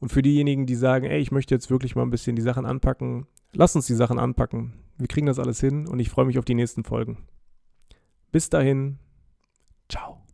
Und 0.00 0.10
für 0.10 0.22
diejenigen, 0.22 0.66
die 0.66 0.76
sagen, 0.76 1.06
ey, 1.06 1.20
ich 1.20 1.32
möchte 1.32 1.54
jetzt 1.54 1.70
wirklich 1.70 1.96
mal 1.96 2.02
ein 2.02 2.10
bisschen 2.10 2.36
die 2.36 2.42
Sachen 2.42 2.64
anpacken, 2.64 3.26
lass 3.52 3.74
uns 3.74 3.86
die 3.86 3.94
Sachen 3.94 4.18
anpacken. 4.18 4.74
Wir 4.96 5.08
kriegen 5.08 5.26
das 5.26 5.38
alles 5.38 5.60
hin 5.60 5.86
und 5.88 5.98
ich 5.98 6.08
freue 6.08 6.24
mich 6.24 6.38
auf 6.38 6.44
die 6.44 6.54
nächsten 6.54 6.84
Folgen. 6.84 7.18
Bis 8.30 8.48
dahin, 8.48 8.98
ciao. 9.88 10.27